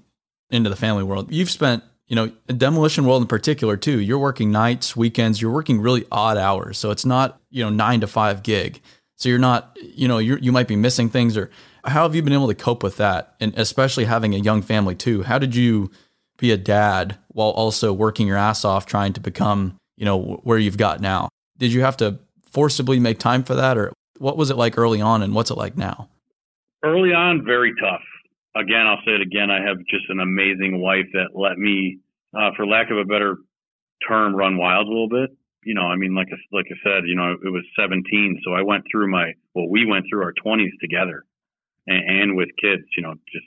[0.50, 4.00] into the family world, you've spent, you know, demolition world in particular too.
[4.00, 5.42] You're working nights, weekends.
[5.42, 8.80] You're working really odd hours, so it's not, you know, nine to five gig.
[9.16, 11.36] So you're not, you know, you you might be missing things.
[11.36, 11.50] Or
[11.84, 13.34] how have you been able to cope with that?
[13.40, 15.22] And especially having a young family too.
[15.22, 15.90] How did you
[16.38, 20.58] be a dad while also working your ass off trying to become, you know, where
[20.58, 21.28] you've got now?
[21.58, 22.18] Did you have to
[22.50, 25.56] forcibly make time for that, or what was it like early on, and what's it
[25.56, 26.08] like now?
[26.82, 28.02] early on, very tough.
[28.54, 29.50] Again, I'll say it again.
[29.50, 31.98] I have just an amazing wife that let me,
[32.36, 33.38] uh, for lack of a better
[34.06, 35.30] term, run wild a little bit.
[35.64, 38.52] You know, I mean, like I, like I said, you know, it was 17, so
[38.52, 41.24] I went through my, well, we went through our 20s together,
[41.86, 42.82] and, and with kids.
[42.96, 43.46] You know, just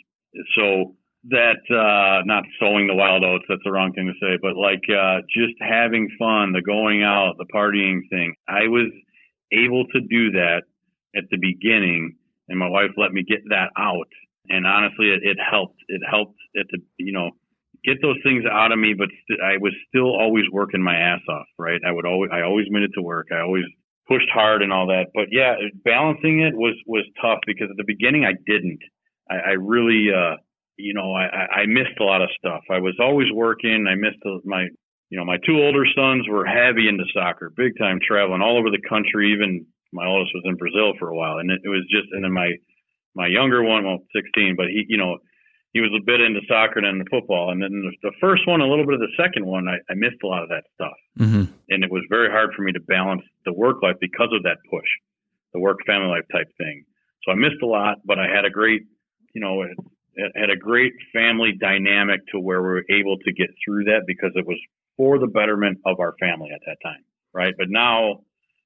[0.56, 0.96] so
[1.30, 3.46] that uh, not sowing the wild oats.
[3.50, 7.36] That's the wrong thing to say, but like uh, just having fun, the going out,
[7.38, 8.36] the partying thing.
[8.48, 8.92] I was
[9.52, 10.64] able to do that
[11.16, 12.16] at the beginning
[12.48, 14.10] and my wife let me get that out.
[14.48, 15.80] And honestly, it, it helped.
[15.88, 17.32] It helped at the, you know,
[17.86, 18.94] get those things out of me.
[18.98, 21.80] But st- I was still always working my ass off, right?
[21.86, 23.28] I would always, I always made it to work.
[23.32, 23.66] I always
[24.08, 25.08] pushed hard and all that.
[25.14, 28.80] But yeah, balancing it was was tough because at the beginning I didn't.
[29.30, 30.38] I, I really, uh,
[30.78, 32.62] you know, I, I missed a lot of stuff.
[32.70, 33.88] I was always working.
[33.90, 34.68] I missed the, my,
[35.10, 38.70] you know, my two older sons were heavy into soccer, big time traveling all over
[38.70, 39.34] the country.
[39.34, 42.24] Even my oldest was in Brazil for a while, and it, it was just, and
[42.24, 42.52] then my
[43.16, 45.18] my younger one, well, 16, but he, you know,
[45.76, 47.52] he was a bit into soccer and into football.
[47.52, 50.24] And then the, first one, a little bit of the second one, I, I missed
[50.24, 51.52] a lot of that stuff, Mm-hmm.
[51.68, 54.58] and it was very hard for me to balance the work life because of that
[54.72, 54.88] push,
[55.54, 56.86] the work family life type thing.
[57.24, 58.84] So I missed a lot, but I had a great,
[59.34, 59.72] you know, it,
[60.16, 64.04] it had a great family dynamic to where we were able to get through that
[64.08, 64.58] because it was
[64.96, 67.04] for the betterment of our family at that time,
[67.34, 67.54] right?
[67.58, 68.22] But now,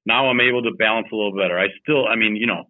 [0.06, 1.58] now I'm able to balance a little better.
[1.58, 2.68] I still, I mean, you know,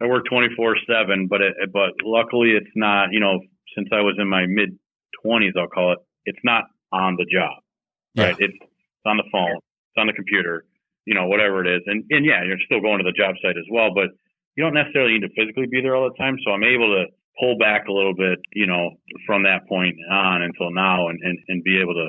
[0.00, 3.40] I work 24 seven, but it, but luckily it's not, you know,
[3.74, 4.78] since I was in my mid
[5.24, 7.62] 20s, I'll call it, it's not on the job,
[8.16, 8.36] right?
[8.38, 10.64] It's, it's on the phone, it's on the computer,
[11.04, 11.82] you know, whatever it is.
[11.86, 14.10] And, and yeah, you're still going to the job site as well, but
[14.56, 16.36] you don't necessarily need to physically be there all the time.
[16.44, 18.90] So I'm able to pull back a little bit, you know,
[19.26, 22.08] from that point on until now and, and, and be able to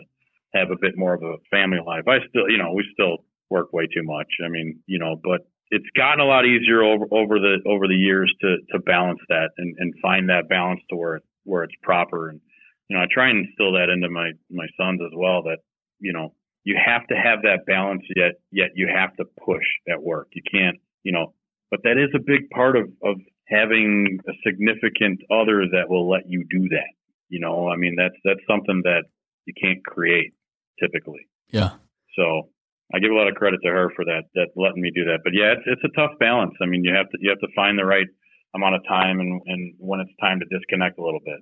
[0.53, 2.07] have a bit more of a family life.
[2.07, 4.27] I still, you know, we still work way too much.
[4.43, 5.41] I mean, you know, but
[5.71, 9.49] it's gotten a lot easier over, over the, over the years to, to balance that
[9.57, 12.29] and, and find that balance to where, where it's proper.
[12.29, 12.41] And,
[12.89, 15.59] you know, I try and instill that into my, my sons as well that,
[15.99, 16.33] you know,
[16.63, 20.29] you have to have that balance yet, yet you have to push at work.
[20.33, 21.33] You can't, you know,
[21.71, 23.17] but that is a big part of, of
[23.47, 26.93] having a significant other that will let you do that.
[27.29, 29.03] You know, I mean, that's, that's something that
[29.45, 30.33] you can't create
[30.79, 31.27] typically.
[31.49, 31.73] Yeah.
[32.15, 32.49] So
[32.93, 35.19] I give a lot of credit to her for that, that letting me do that.
[35.23, 36.53] But yeah, it's, it's a tough balance.
[36.61, 38.07] I mean, you have to, you have to find the right
[38.55, 41.39] amount of time and, and when it's time to disconnect a little bit.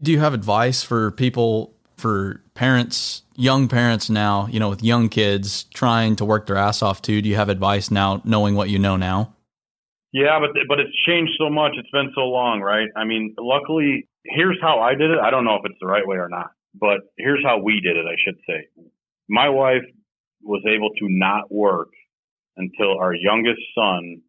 [0.00, 5.08] Do you have advice for people, for parents, young parents now, you know, with young
[5.08, 7.22] kids trying to work their ass off too?
[7.22, 9.34] Do you have advice now, knowing what you know now?
[10.12, 11.72] Yeah, but but it's changed so much.
[11.76, 12.88] It's been so long, right?
[12.96, 15.18] I mean, luckily, here's how I did it.
[15.18, 17.96] I don't know if it's the right way or not, but here's how we did
[17.96, 18.04] it.
[18.04, 18.68] I should say,
[19.28, 19.84] my wife
[20.42, 21.88] was able to not work
[22.56, 24.20] until our youngest son.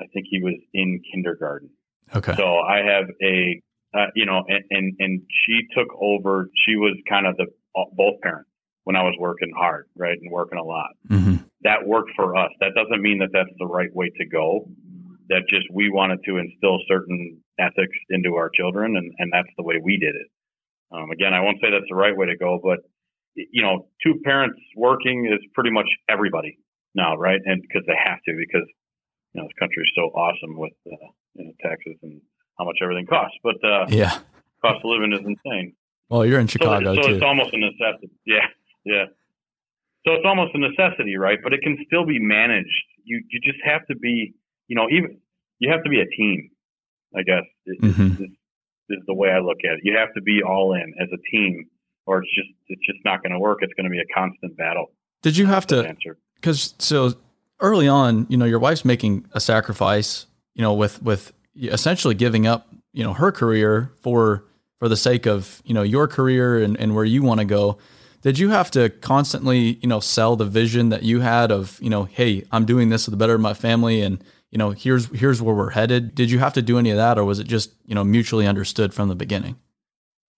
[0.00, 1.70] I think he was in kindergarten.
[2.14, 2.34] Okay.
[2.36, 3.62] So I have a,
[3.94, 6.48] uh, you know, and, and and she took over.
[6.66, 7.46] She was kind of the
[7.76, 8.50] uh, both parents
[8.84, 12.50] when I was working hard, right, and working a lot hmm that worked for us.
[12.60, 14.68] That doesn't mean that that's the right way to go.
[15.28, 19.62] That just we wanted to instill certain ethics into our children, and, and that's the
[19.62, 20.28] way we did it.
[20.92, 22.78] Um, again, I won't say that's the right way to go, but
[23.34, 26.58] you know, two parents working is pretty much everybody.
[26.94, 27.40] now, right?
[27.44, 28.66] And because they have to, because
[29.34, 30.96] you know this country is so awesome with uh,
[31.34, 32.20] you know taxes and
[32.58, 33.36] how much everything costs.
[33.42, 34.18] But uh, yeah,
[34.62, 35.74] cost of living is insane.
[36.08, 37.14] Well, you're in Chicago so, so too.
[37.14, 38.10] it's almost a necessity.
[38.26, 38.46] Yeah,
[38.84, 39.04] yeah.
[40.06, 41.38] So it's almost a necessity, right?
[41.42, 42.68] But it can still be managed.
[43.04, 44.34] You you just have to be,
[44.68, 45.18] you know, even
[45.58, 46.50] you have to be a team.
[47.16, 48.20] I guess is, Mhm.
[48.20, 48.30] is,
[48.88, 49.80] is the way I look at it.
[49.82, 51.66] You have to be all in as a team,
[52.06, 53.58] or it's just it's just not going to work.
[53.62, 54.92] It's going to be a constant battle.
[55.22, 56.16] Did you have to Answer.
[56.36, 57.12] because so
[57.60, 62.46] early on, you know, your wife's making a sacrifice, you know, with with essentially giving
[62.46, 64.44] up, you know, her career for
[64.78, 67.78] for the sake of you know your career and, and where you want to go.
[68.22, 71.88] Did you have to constantly, you know, sell the vision that you had of, you
[71.88, 75.06] know, hey, I'm doing this for the better of my family, and you know, here's
[75.18, 76.14] here's where we're headed.
[76.14, 78.46] Did you have to do any of that, or was it just you know mutually
[78.46, 79.56] understood from the beginning?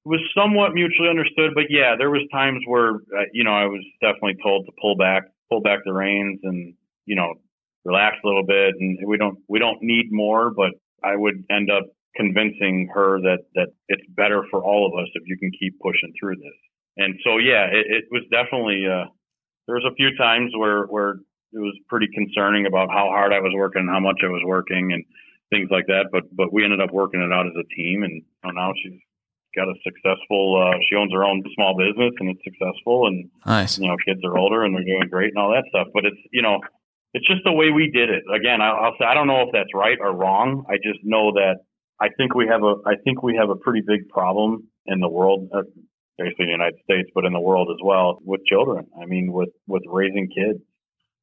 [0.04, 3.66] It was somewhat mutually understood, but yeah, there was times where uh, you know I
[3.66, 6.74] was definitely told to pull back, pull back the reins, and
[7.06, 7.34] you know
[7.84, 10.72] relax a little bit, and we don't we don't need more, but
[11.02, 11.84] I would end up
[12.16, 16.12] convincing her that that it's better for all of us if you can keep pushing
[16.18, 16.58] through this.
[16.96, 19.06] And so yeah, it, it was definitely uh,
[19.66, 21.16] there was a few times where where
[21.52, 24.42] it was pretty concerning about how hard I was working and how much I was
[24.44, 25.04] working and
[25.50, 26.06] things like that.
[26.12, 29.00] But but we ended up working it out as a team, and now she's
[29.54, 30.56] got a successful.
[30.56, 33.06] Uh, she owns her own small business, and it's successful.
[33.06, 33.78] And Nice.
[33.78, 35.88] you know, kids are older and they're doing great and all that stuff.
[35.92, 36.60] But it's you know,
[37.14, 38.22] it's just the way we did it.
[38.34, 40.64] Again, I, I'll say I don't know if that's right or wrong.
[40.68, 41.56] I just know that
[42.00, 45.08] I think we have a I think we have a pretty big problem in the
[45.08, 45.48] world.
[45.54, 45.62] Uh,
[46.18, 48.86] basically in the United States, but in the world as well with children.
[49.00, 50.60] I mean, with, with raising kids.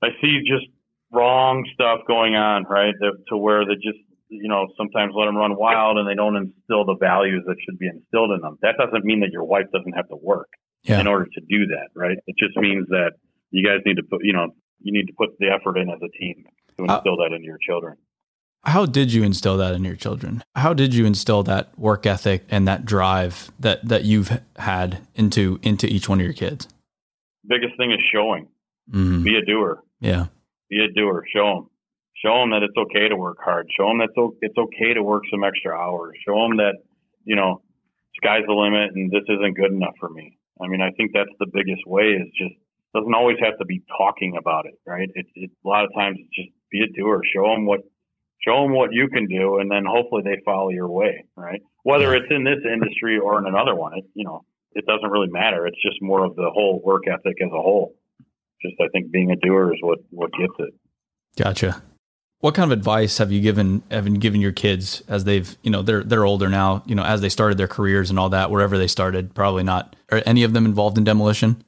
[0.02, 0.66] I see just
[1.12, 2.94] wrong stuff going on, right?
[3.00, 6.36] That, to where they just, you know, sometimes let them run wild and they don't
[6.36, 8.58] instill the values that should be instilled in them.
[8.62, 10.50] That doesn't mean that your wife doesn't have to work
[10.84, 11.00] Yeah.
[11.00, 12.18] in order to do that, right?
[12.28, 13.12] It just means that
[13.52, 14.50] you guys need to put, you know,
[14.82, 16.46] you need to put the effort in as a team
[16.78, 17.98] to Uh, instill that into your children.
[18.66, 20.44] How did you instill that in your children?
[20.56, 25.60] How did you instill that work ethic and that drive that that you've had into
[25.64, 26.68] into each one of your kids?
[27.48, 28.48] Biggest thing is showing.
[28.92, 29.82] Mm, Be a doer.
[30.02, 30.26] yeah.
[30.70, 31.24] be a doer.
[31.34, 31.70] Show them.
[32.24, 33.68] Show them that it's okay to work hard.
[33.78, 34.10] Show them that
[34.42, 36.16] it's okay to work some extra hours.
[36.28, 36.76] Show them that,
[37.24, 37.62] you know,
[38.18, 40.38] sky's the limit and this isn't good enough for me.
[40.62, 42.56] I mean, I think that's the biggest way is just
[42.94, 45.10] doesn't always have to be talking about it, right?
[45.14, 47.22] It's it, a lot of times it's just be a doer.
[47.34, 47.82] Show them what,
[48.46, 51.62] show them what you can do, and then hopefully they follow your way, right?
[51.84, 55.30] Whether it's in this industry or in another one, it, you know, it doesn't really
[55.30, 55.68] matter.
[55.68, 57.96] It's just more of the whole work ethic as a whole.
[58.62, 60.74] Just I think being a doer is what what gets it.
[61.38, 61.82] Gotcha.
[62.42, 65.72] What kind of advice have you given have you given your kids as they've you
[65.72, 68.52] know they're they're older now you know as they started their careers and all that
[68.52, 71.64] wherever they started probably not are any of them involved in demolition?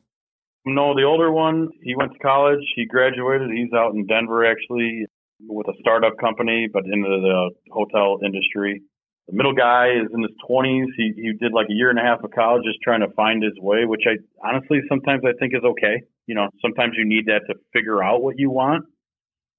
[0.65, 2.61] No, the older one, he went to college.
[2.75, 3.49] He graduated.
[3.49, 5.05] He's out in Denver actually
[5.47, 8.81] with a startup company, but into the hotel industry.
[9.27, 10.87] The middle guy is in his 20s.
[10.97, 13.41] He he did like a year and a half of college just trying to find
[13.41, 16.03] his way, which I honestly sometimes I think is okay.
[16.27, 18.85] You know, sometimes you need that to figure out what you want.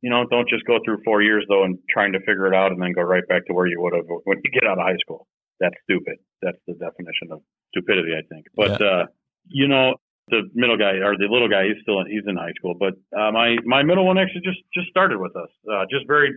[0.02, 2.72] You know, don't just go through four years though and trying to figure it out
[2.72, 4.84] and then go right back to where you would have when you get out of
[4.84, 5.26] high school.
[5.58, 6.18] That's stupid.
[6.42, 7.40] That's the definition of
[7.70, 8.46] stupidity, I think.
[8.54, 9.06] But uh,
[9.48, 9.94] you know,
[10.32, 12.74] the middle guy or the little guy, he's still in, he's in high school.
[12.74, 16.32] But uh, my my middle one actually just just started with us, uh, just very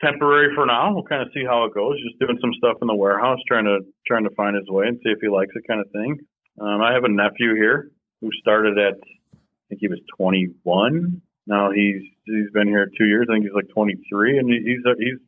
[0.00, 0.94] temporary for now.
[0.94, 1.98] We'll kind of see how it goes.
[2.00, 4.96] Just doing some stuff in the warehouse, trying to trying to find his way and
[5.02, 6.18] see if he likes it, kind of thing.
[6.60, 7.90] Um, I have a nephew here
[8.20, 11.20] who started at I think he was 21.
[11.46, 13.26] Now he's he's been here two years.
[13.30, 15.18] I think he's like 23, and he- he's he's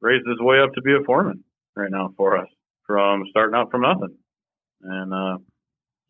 [0.00, 1.44] raised his way up to be a foreman
[1.76, 2.48] right now for us
[2.86, 4.14] from starting out from nothing.
[4.82, 5.38] And uh,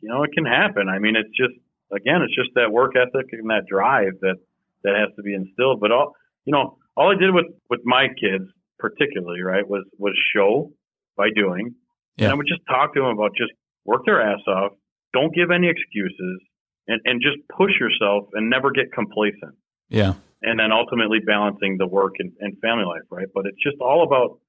[0.00, 0.88] you know, it can happen.
[0.88, 1.54] I mean, it's just
[1.94, 4.36] again, it's just that work ethic and that drive that
[4.84, 5.80] that has to be instilled.
[5.80, 6.14] But all
[6.44, 10.72] you know, all I did with with my kids, particularly, right, was was show
[11.16, 11.74] by doing.
[12.16, 12.26] Yeah.
[12.26, 13.52] And I would just talk to them about just
[13.84, 14.72] work their ass off.
[15.12, 16.40] Don't give any excuses,
[16.88, 19.54] and and just push yourself and never get complacent.
[19.88, 20.14] Yeah.
[20.44, 23.28] And then ultimately balancing the work and, and family life, right?
[23.32, 24.40] But it's just all about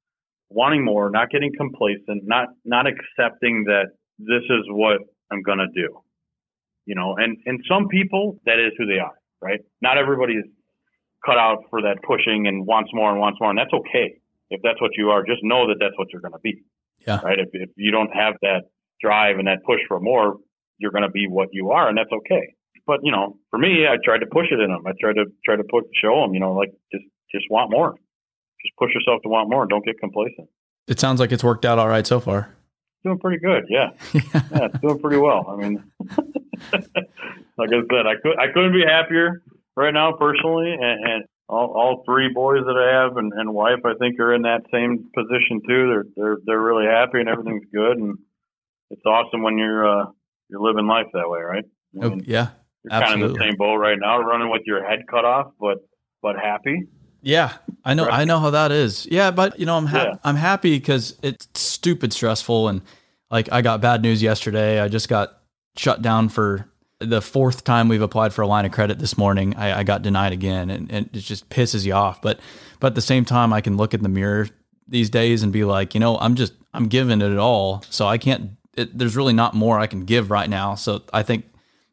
[0.50, 6.03] wanting more, not getting complacent, not not accepting that this is what I'm gonna do.
[6.86, 9.60] You know, and and some people that is who they are, right?
[9.82, 10.46] Not everybody is
[11.26, 14.20] cut out for that pushing and wants more and wants more, and that's okay.
[14.50, 16.64] If that's what you are, just know that that's what you're gonna be.
[17.08, 17.22] Yeah.
[17.22, 17.40] Right.
[17.40, 18.70] If if you don't have that
[19.02, 20.38] drive and that push for more,
[20.78, 22.54] you're gonna be what you are, and that's okay.
[22.86, 24.84] But you know, for me, I tried to push it in them.
[24.86, 27.96] I tried to try to put show them, you know, like just just want more.
[28.64, 29.66] Just push yourself to want more.
[29.66, 30.48] Don't get complacent.
[30.88, 32.54] It sounds like it's worked out all right so far.
[33.04, 33.90] Doing pretty good, yeah.
[34.52, 35.46] Yeah, doing pretty well.
[35.50, 35.84] I mean,
[37.58, 39.42] like I said, I could I couldn't be happier.
[39.76, 43.80] right now personally, and, and all, all three boys that I have and, and wife,
[43.86, 45.88] I think, are in that same position too.
[45.90, 48.18] They're they're they're really happy and everything's good, and
[48.90, 50.06] it's awesome when you're uh,
[50.50, 51.66] you're living life that way, right?
[52.02, 52.50] I oh, mean, yeah,
[52.84, 53.02] you're absolutely.
[53.02, 55.78] kind of in the same boat right now, running with your head cut off, but
[56.22, 56.84] but happy.
[57.22, 57.54] Yeah,
[57.86, 58.06] I know.
[58.06, 58.22] Right.
[58.22, 59.08] I know how that is.
[59.10, 60.16] Yeah, but you know, I'm ha- yeah.
[60.24, 62.82] I'm happy because it's stupid stressful and
[63.32, 64.80] like I got bad news yesterday.
[64.80, 65.40] I just got
[65.76, 66.70] shut down for
[67.00, 70.02] the fourth time we've applied for a line of credit this morning, I, I got
[70.02, 72.22] denied again, and, and, it just pisses you off.
[72.22, 72.40] But
[72.80, 74.48] but at the same time, I can look in the mirror
[74.88, 78.18] these days and be like, you know, I'm just I'm giving it all, so I
[78.18, 78.52] can't.
[78.76, 80.76] It, there's really not more I can give right now.
[80.76, 81.46] So I think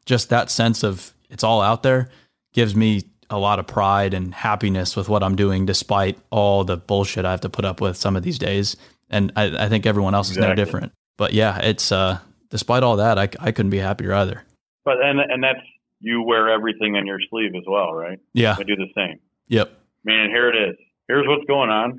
[0.05, 2.09] just that sense of it's all out there
[2.53, 6.77] gives me a lot of pride and happiness with what I'm doing, despite all the
[6.77, 8.75] bullshit I have to put up with some of these days.
[9.09, 10.51] And I, I think everyone else exactly.
[10.51, 10.93] is no different.
[11.17, 12.19] But yeah, it's uh,
[12.51, 14.43] despite all that, I, I couldn't be happier either.
[14.85, 15.59] But and and that's
[15.99, 18.19] you wear everything on your sleeve as well, right?
[18.33, 18.55] Yeah.
[18.57, 19.19] I do the same.
[19.47, 19.71] Yep.
[20.03, 20.75] Man, here it is.
[21.07, 21.97] Here's what's going on.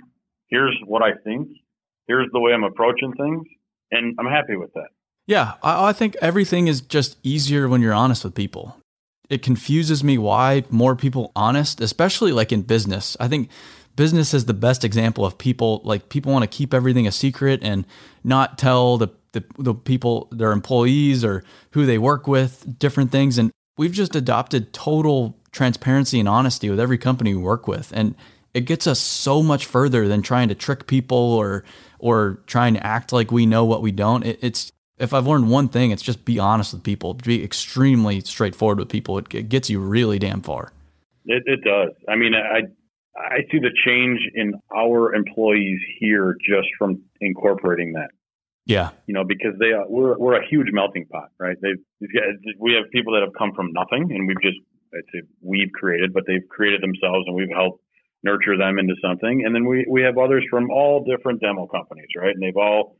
[0.48, 1.48] Here's what I think.
[2.06, 3.46] Here's the way I'm approaching things,
[3.90, 4.88] and I'm happy with that.
[5.26, 8.76] Yeah, I, I think everything is just easier when you're honest with people.
[9.30, 13.16] It confuses me why more people honest, especially like in business.
[13.20, 13.48] I think
[13.96, 17.60] business is the best example of people like people want to keep everything a secret
[17.62, 17.86] and
[18.24, 23.38] not tell the the, the people, their employees or who they work with, different things.
[23.38, 27.92] And we've just adopted total transparency and honesty with every company we work with.
[27.94, 28.14] And
[28.54, 31.64] it gets us so much further than trying to trick people or
[31.98, 34.24] or trying to act like we know what we don't.
[34.24, 37.14] It, it's if I've learned one thing, it's just be honest with people.
[37.14, 39.18] Be extremely straightforward with people.
[39.18, 40.72] It, it gets you really damn far.
[41.24, 41.94] It, it does.
[42.08, 42.62] I mean, I
[43.16, 48.10] I see the change in our employees here just from incorporating that.
[48.64, 48.90] Yeah.
[49.06, 51.56] You know, because they are, we're, we're a huge melting pot, right?
[51.60, 51.82] They've,
[52.58, 54.58] we have people that have come from nothing and we've just,
[54.94, 57.82] I'd say we've created, but they've created themselves and we've helped
[58.22, 59.42] nurture them into something.
[59.44, 62.34] And then we, we have others from all different demo companies, right?
[62.34, 62.96] And they've all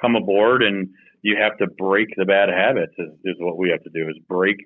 [0.00, 0.88] come aboard and
[1.22, 4.16] you have to break the bad habits is, is what we have to do is
[4.28, 4.56] break,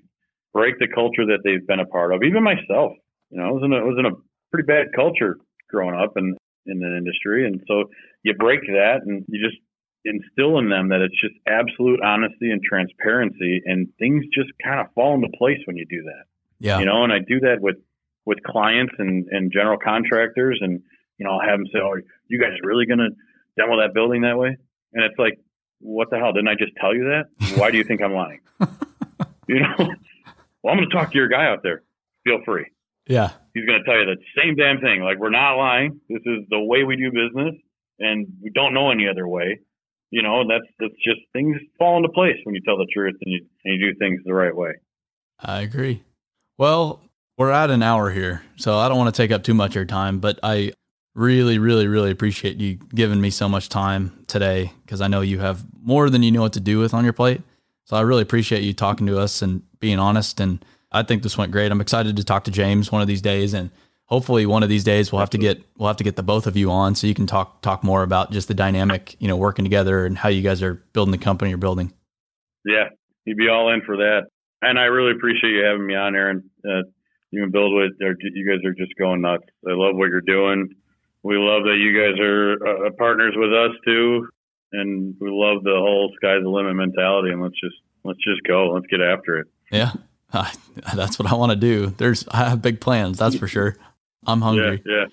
[0.53, 2.23] break the culture that they've been a part of.
[2.25, 2.93] Even myself,
[3.31, 4.17] you know, I was in was in a
[4.51, 5.37] pretty bad culture
[5.69, 6.37] growing up and
[6.67, 7.47] in the industry.
[7.47, 7.85] And so
[8.23, 9.61] you break that and you just
[10.05, 14.87] instill in them that it's just absolute honesty and transparency and things just kind of
[14.95, 16.25] fall into place when you do that.
[16.61, 16.79] Yeah.
[16.79, 17.77] You know, and I do that with
[18.25, 20.83] with clients and, and general contractors and
[21.19, 21.97] you know, I'll have them say, Oh,
[22.29, 23.11] you guys really gonna
[23.57, 24.57] demo that building that way?
[24.93, 25.39] And it's like,
[25.81, 26.33] what the hell?
[26.33, 27.57] Didn't I just tell you that?
[27.57, 28.41] Why do you think I'm lying?
[29.49, 29.77] you know?
[30.63, 31.83] Well, I'm gonna talk to your guy out there.
[32.25, 32.67] Feel free.
[33.07, 33.31] Yeah.
[33.55, 35.03] He's gonna tell you the same damn thing.
[35.03, 36.01] Like we're not lying.
[36.09, 37.55] This is the way we do business
[37.99, 39.61] and we don't know any other way
[40.11, 43.33] you know, that's that's just things fall into place when you tell the truth and
[43.33, 44.73] you and you do things the right way.
[45.41, 46.03] I agree.
[46.57, 47.01] Well,
[47.37, 49.77] we're at an hour here, so I don't want to take up too much of
[49.77, 50.73] your time, but I
[51.15, 55.41] really, really, really appreciate you giving me so much time today because I know you
[55.41, 57.43] have more than you know what to do with on your plate.
[57.85, 60.41] So I really appreciate you talking to us and being honest.
[60.41, 61.73] And I think this went great.
[61.73, 63.71] I'm excited to talk to James one of these days and
[64.09, 66.47] hopefully one of these days we'll have to get we'll have to get the both
[66.47, 69.37] of you on so you can talk talk more about just the dynamic you know
[69.37, 71.93] working together and how you guys are building the company you're building.
[72.65, 72.89] Yeah
[73.29, 74.23] you'd be all in for that.
[74.63, 76.51] And i really appreciate you having me on aaron.
[76.65, 76.83] Uh,
[77.31, 79.45] you and build with you guys are just going nuts.
[79.67, 80.75] I love what you're doing.
[81.23, 84.27] We love that you guys are uh, partners with us too.
[84.73, 88.71] And we love the whole sky's the limit mentality and let's just let's just go.
[88.71, 89.47] Let's get after it.
[89.71, 89.93] Yeah.
[90.95, 91.87] That's what I want to do.
[91.87, 93.19] There's, I have big plans.
[93.19, 93.77] That's for sure.
[94.29, 94.83] I'm hungry.
[94.87, 94.95] Yeah.
[94.95, 95.05] yeah.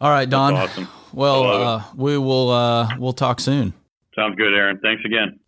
[0.00, 0.54] All right, Don.
[0.54, 0.86] Awesome.
[1.12, 3.72] Well, uh, we will uh, we'll talk soon.
[4.14, 4.78] Sounds good, Aaron.
[4.78, 5.40] Thanks again.